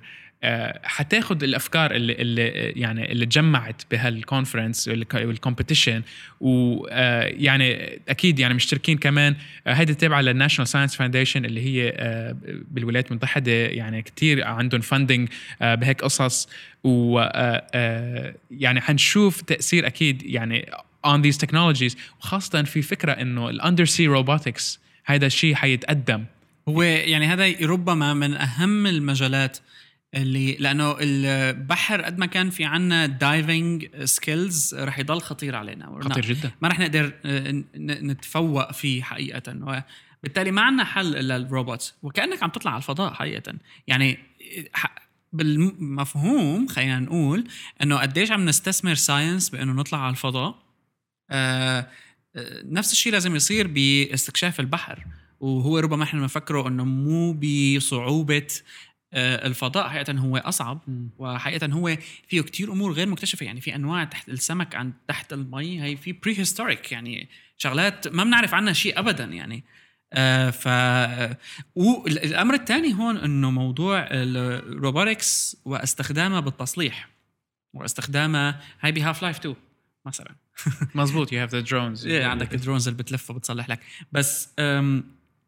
حتاخد 0.83 1.43
الأفكار 1.43 1.91
اللي 1.91 2.13
اللي 2.13 2.47
يعني 2.75 3.11
اللي 3.11 3.25
تجمعت 3.25 3.81
بهال 3.91 4.13
conference 4.13 4.87
وال 4.87 5.05
competition 5.05 6.01
ويعني 6.41 7.99
أكيد 8.09 8.39
يعني 8.39 8.53
مشتركين 8.53 8.97
كمان. 8.97 9.35
آه، 9.67 9.73
هيدي 9.73 9.93
تابعة 9.93 10.21
لل 10.21 10.30
National 10.30 10.67
Science 10.67 10.95
Foundation 10.95 11.45
اللي 11.45 11.61
هي 11.61 11.93
آه، 11.95 12.35
بالولايات 12.71 13.11
المتحدة 13.11 13.51
يعني 13.51 14.01
كتير 14.01 14.47
عندهم 14.47 14.81
funding 14.81 15.29
بهيك 15.61 16.01
قصص. 16.01 16.47
و 16.85 17.19
آه، 17.19 17.67
آه، 17.73 18.35
يعني 18.51 18.81
حنشوف 18.81 19.41
تأثير 19.41 19.87
أكيد 19.87 20.23
يعني 20.23 20.71
on 21.07 21.21
these 21.21 21.37
technologies 21.45 21.95
وخاصة 22.19 22.63
في 22.63 22.81
فكرة 22.81 23.11
إنه 23.11 23.49
ال 23.49 23.85
undersea 23.85 24.07
robotics 24.07 24.79
هذا 25.05 25.25
الشيء 25.25 25.55
حيتقدم. 25.55 26.25
هو 26.69 26.81
يعني 26.81 27.27
هذا 27.27 27.65
ربما 27.65 28.13
من 28.13 28.33
أهم 28.33 28.87
المجالات 28.87 29.57
اللي 30.15 30.55
لأنه 30.59 30.95
البحر 30.99 32.01
قد 32.01 32.17
ما 32.17 32.25
كان 32.25 32.49
في 32.49 32.65
عنا 32.65 33.05
diving 33.05 34.03
skills 34.03 34.75
رح 34.75 34.99
يضل 34.99 35.21
خطير 35.21 35.55
علينا. 35.55 35.99
خطير 36.01 36.25
جدا. 36.25 36.51
ما 36.61 36.67
رح 36.67 36.79
نقدر 36.79 37.13
آه، 37.25 37.63
نتفوق 37.77 38.71
فيه 38.71 39.03
حقيقة. 39.03 39.77
وبالتالي 40.21 40.51
ما 40.51 40.61
عنا 40.61 40.83
حل 40.83 41.15
إلا 41.15 41.35
الروبوت 41.35 41.93
وكأنك 42.03 42.43
عم 42.43 42.49
تطلع 42.49 42.71
على 42.71 42.77
الفضاء 42.77 43.13
حقيقة. 43.13 43.53
يعني 43.87 44.17
بالمفهوم 45.33 46.67
خلينا 46.67 46.99
نقول 46.99 47.47
إنه 47.83 47.97
قديش 47.97 48.31
عم 48.31 48.45
نستثمر 48.45 48.95
science 48.95 49.49
بإنه 49.49 49.71
نطلع 49.71 49.99
على 49.99 50.11
الفضاء. 50.11 50.63
آه 51.29 51.87
آه، 52.35 52.63
نفس 52.65 52.91
الشيء 52.91 53.13
لازم 53.13 53.35
يصير 53.35 53.67
باستكشاف 53.67 54.59
البحر. 54.59 55.05
وهو 55.39 55.79
ربما 55.79 56.03
إحنا 56.03 56.19
بنفكره 56.19 56.67
إنه 56.67 56.85
مو 56.85 57.33
بصعوبة 57.33 58.47
الفضاء 59.15 59.89
حقيقة 59.89 60.13
هو 60.13 60.37
أصعب 60.37 60.81
وحقيقة 61.17 61.67
هو 61.67 61.97
فيه 62.27 62.41
كتير 62.41 62.71
أمور 62.71 62.91
غير 62.91 63.07
مكتشفة. 63.07 63.45
يعني 63.45 63.61
في 63.61 63.75
أنواع 63.75 64.03
تحت 64.03 64.29
السمك 64.29 64.75
عن 64.75 64.93
تحت 65.07 65.33
المي 65.33 65.83
هي 65.83 65.95
في 65.95 66.11
prehistoric 66.11 66.91
يعني 66.91 67.29
شغلات 67.57 68.07
ما 68.07 68.23
بنعرف 68.23 68.53
عنها 68.53 68.73
شيء 68.73 68.99
ابدا 68.99 69.23
يعني. 69.23 69.63
آه 70.13 70.49
ف 70.49 70.67
والامر 71.75 72.53
الثاني 72.53 72.93
هون 72.93 73.17
إنه 73.17 73.51
موضوع 73.51 74.07
ال 74.11 74.27
robotics 74.27 75.57
واستخدامها 75.65 76.39
بالتصليح 76.39 77.09
واستخدامها 77.73 78.61
هاي 78.81 78.91
ب 78.91 79.21
Half-Life 79.21 79.39
2 79.39 79.55
مثلا. 80.05 80.35
مزبوط 80.95 81.33
you 81.33 81.41
have 81.41 81.49
the 81.49 81.59
drones 81.59 82.07
إيه، 82.07 82.25
عندك 82.25 82.53
ال 82.53 82.58
drones 82.58 82.87
اللي 82.87 83.03
بتلف 83.03 83.29
وبتصلح 83.29 83.69
لك. 83.69 83.79
بس 84.11 84.49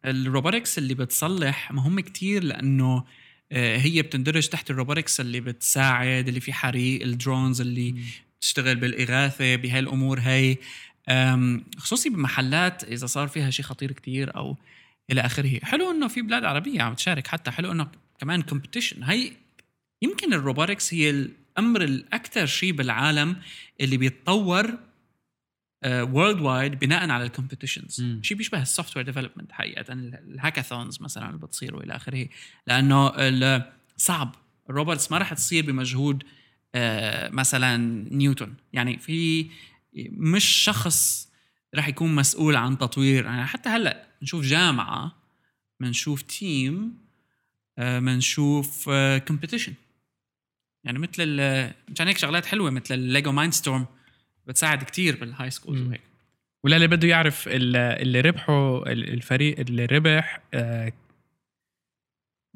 ال 0.05 0.13
robotics 0.13 0.77
اللي 0.77 0.93
بتصلح 0.93 1.71
مهم 1.71 1.99
كتير 1.99 2.43
لأنه 2.43 2.93
آه، 2.95 3.05
هي 3.51 4.01
بتندرج 4.01 4.47
تحت 4.47 4.69
ال 4.71 4.77
robotics 4.77 5.19
اللي 5.19 5.39
بتساعد 5.39 6.27
اللي 6.27 6.39
في 6.39 6.53
حريق 6.53 7.01
ال 7.03 7.12
drones 7.12 7.61
اللي 7.61 7.95
بتشتغل 8.39 8.75
بالإغاثة 8.75 9.55
بهالأمور 9.55 10.19
هي. 10.19 10.57
أم، 11.09 11.63
خصوصي 11.77 12.09
بمحلات 12.09 12.83
إذا 12.83 13.05
صار 13.05 13.27
فيها 13.27 13.49
شيء 13.49 13.65
خطير 13.65 13.91
كتير 13.91 14.35
أو 14.35 14.57
إلى 15.11 15.21
آخره. 15.21 15.59
حلو 15.63 15.91
إنه 15.91 16.07
في 16.07 16.21
بلاد 16.21 16.43
عربية 16.43 16.81
عم 16.81 16.93
تشارك 16.93 17.27
حتى 17.27 17.51
حلو 17.51 17.71
إنه 17.71 17.87
كمان 18.19 18.41
competition 18.41 19.03
هي 19.03 19.31
يمكن 20.03 20.33
ال 20.33 20.40
robotics 20.40 20.93
هي 20.93 21.09
الأمر 21.09 21.81
الأكثر 21.83 22.45
شيء 22.45 22.71
بالعالم 22.71 23.35
اللي 23.81 23.97
بيتطور 23.97 24.77
worldwide 25.87 26.79
بناء 26.79 27.09
على 27.09 27.23
ال 27.23 27.29
competitions. 27.29 28.05
شيء 28.21 28.37
بيشبه 28.37 28.61
ال 28.61 28.97
software 28.97 29.05
development 29.05 29.51
حقيقه 29.51 29.93
ال 29.93 30.03
hackathons 30.03 31.01
مثلا 31.01 31.27
اللي 31.27 31.37
بتصير 31.37 31.75
والى 31.75 31.95
آخره. 31.95 32.27
لأنه 32.67 33.13
صعب. 33.97 34.35
ال 34.69 34.75
robots 34.75 35.11
ما 35.11 35.17
راح 35.17 35.33
تصير 35.33 35.65
بمجهود 35.65 36.23
آه، 36.75 37.29
مثلا 37.29 37.77
نيوتن. 38.11 38.53
يعني 38.73 38.97
في 38.97 39.49
مش 40.09 40.45
شخص 40.45 41.29
راح 41.75 41.87
يكون 41.87 42.15
مسؤول 42.15 42.55
عن 42.55 42.77
تطوير. 42.77 43.25
يعني 43.25 43.45
حتى 43.45 43.69
هلأ 43.69 44.07
نشوف 44.21 44.45
جامعة 44.45 45.15
بنشوف 45.79 46.21
team 46.21 46.97
بنشوف 47.77 48.89
competition 49.27 49.73
يعني 50.83 50.99
مثل 50.99 51.35
مشان 51.89 52.07
هيك 52.07 52.17
شغلات 52.17 52.45
حلوة 52.45 52.69
مثل 52.69 52.93
ال 52.93 53.31
Lego 53.31 53.53
Mindstorm 53.53 53.85
بتساعد 54.47 54.83
كتير 54.83 55.15
بال 55.19 55.49
high 55.49 55.63
school. 55.63 55.87
وهيك. 55.87 56.01
ولا 56.63 56.75
اللي 56.75 56.87
بده 56.87 57.07
يعرف 57.07 57.47
ال- 57.47 57.75
اللي 57.75 58.21
ربحوا 58.21 58.91
ال- 58.91 59.09
الفريق 59.13 59.59
اللي 59.59 59.85
ربح 59.85 60.41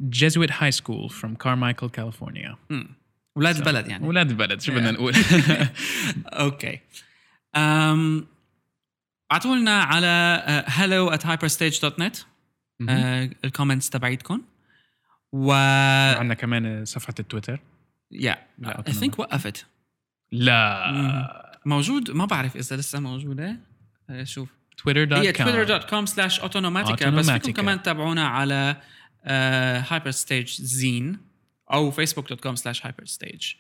Jesuit 0.10 0.52
High 0.52 0.72
School 0.72 1.10
from 1.10 1.36
Carmichael 1.36 1.90
California 1.90 2.58
مم. 2.70 2.88
أولاد 3.38 3.56
البلد 3.58 3.88
يعني. 3.88 4.06
أولاد 4.06 4.30
البلد 4.30 4.62
شو 4.62 4.72
بدنا. 4.72 4.92
نقول؟ 4.92 5.14
okay 6.26 6.80
أم 7.56 8.28
ابعتوا 9.32 9.56
لنا 9.56 9.84
على 9.84 10.08
آه، 10.48 10.62
hello 10.70 11.14
at 11.18 11.22
hyperstage.net 11.24 12.24
آه، 12.90 13.30
ال 13.46 13.51
comments 13.51 13.90
تبعيتكم. 13.90 14.42
و 15.32 15.52
عندنا 16.18 16.34
كمان 16.34 16.86
صفحة 16.86 17.14
التويتر. 17.20 17.60
yeah 18.12 18.48
I 18.88 18.94
think 18.94 19.20
وقفت. 19.20 19.66
لا. 20.32 21.51
موجود؟ 21.66 22.12
ما 22.12 22.26
بعرف 22.26 22.58
إذا 22.58 22.76
لسه 22.76 23.00
موجوده 23.00 23.60
آه، 24.10 24.24
شوف. 24.24 24.50
Twitter 24.78 25.04
dot 25.04 25.20
هي 25.20 25.34
com 25.34 25.48
twitter.com 25.48 26.06
slash 26.10 26.40
autonomatica. 26.42 27.08
بس 27.08 27.30
فيكم. 27.30 27.52
كمان 27.52 27.82
تتابعونا 27.82 28.28
على 28.28 28.76
hyperstage 29.90 30.62
zine 30.62 31.18
أو 31.74 31.92
facebook.com 31.92 32.56
slash 32.56 32.80
hyperstage. 32.82 33.56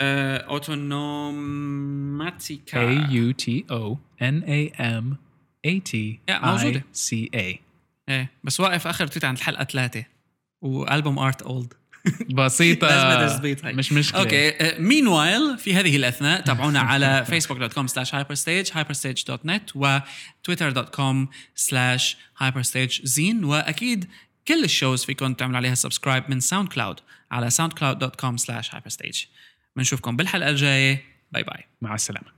اوتونوماتيكا 0.00 2.94
A 2.94 2.98
U 3.08 3.32
T 3.42 3.46
O 3.70 3.96
N 4.22 4.42
A 4.44 4.70
M 4.80 5.04
A 5.66 5.80
T. 5.90 5.92
I 6.30 6.32
C 6.94 7.06
A. 7.34 7.56
A 8.08 8.30
بس 8.44 8.60
واقف 8.60 8.86
آخر 8.86 9.06
tweet 9.06 9.24
عند 9.24 9.36
الحلقة 9.36 9.64
ثلاثة. 9.64 10.04
و 10.60 10.70
album 10.70 11.18
art 11.18 11.42
old 11.42 11.74
بسيطة. 12.30 13.72
مش 13.78 13.92
مشكلة. 13.92 14.20
okay 14.20 14.52
meanwhile 14.78 15.58
في 15.58 15.74
هذه 15.74 15.96
الأثناء 15.96 16.40
تابعونا 16.40 16.80
على 16.80 17.24
facebook.com 17.28 17.86
slash 17.88 18.10
hyperstage 18.10 18.70
hyperstage.net 18.72 19.74
و 19.74 19.98
twitter.com 20.48 21.26
slash 21.56 22.16
hyperstage 22.42 23.04
zine 23.04 23.44
وأكيد 23.44 24.08
كل 24.48 24.64
ال 24.64 24.71
shows 24.71 25.04
فيكم 25.04 25.34
تعملوا 25.34 25.56
عليها 25.56 25.74
subscribe 25.74 26.24
من 26.28 26.40
SoundCloud 26.40 27.00
على 27.30 27.50
soundcloud.com 27.50 28.36
slash 28.36 28.68
hyperstage. 28.70 29.26
بنشوفكم 29.76 30.16
بالحلقة 30.16 30.50
الجاية. 30.50 31.04
bye 31.32 31.42
bye 31.42 31.64
مع 31.80 31.94
السلامة. 31.94 32.37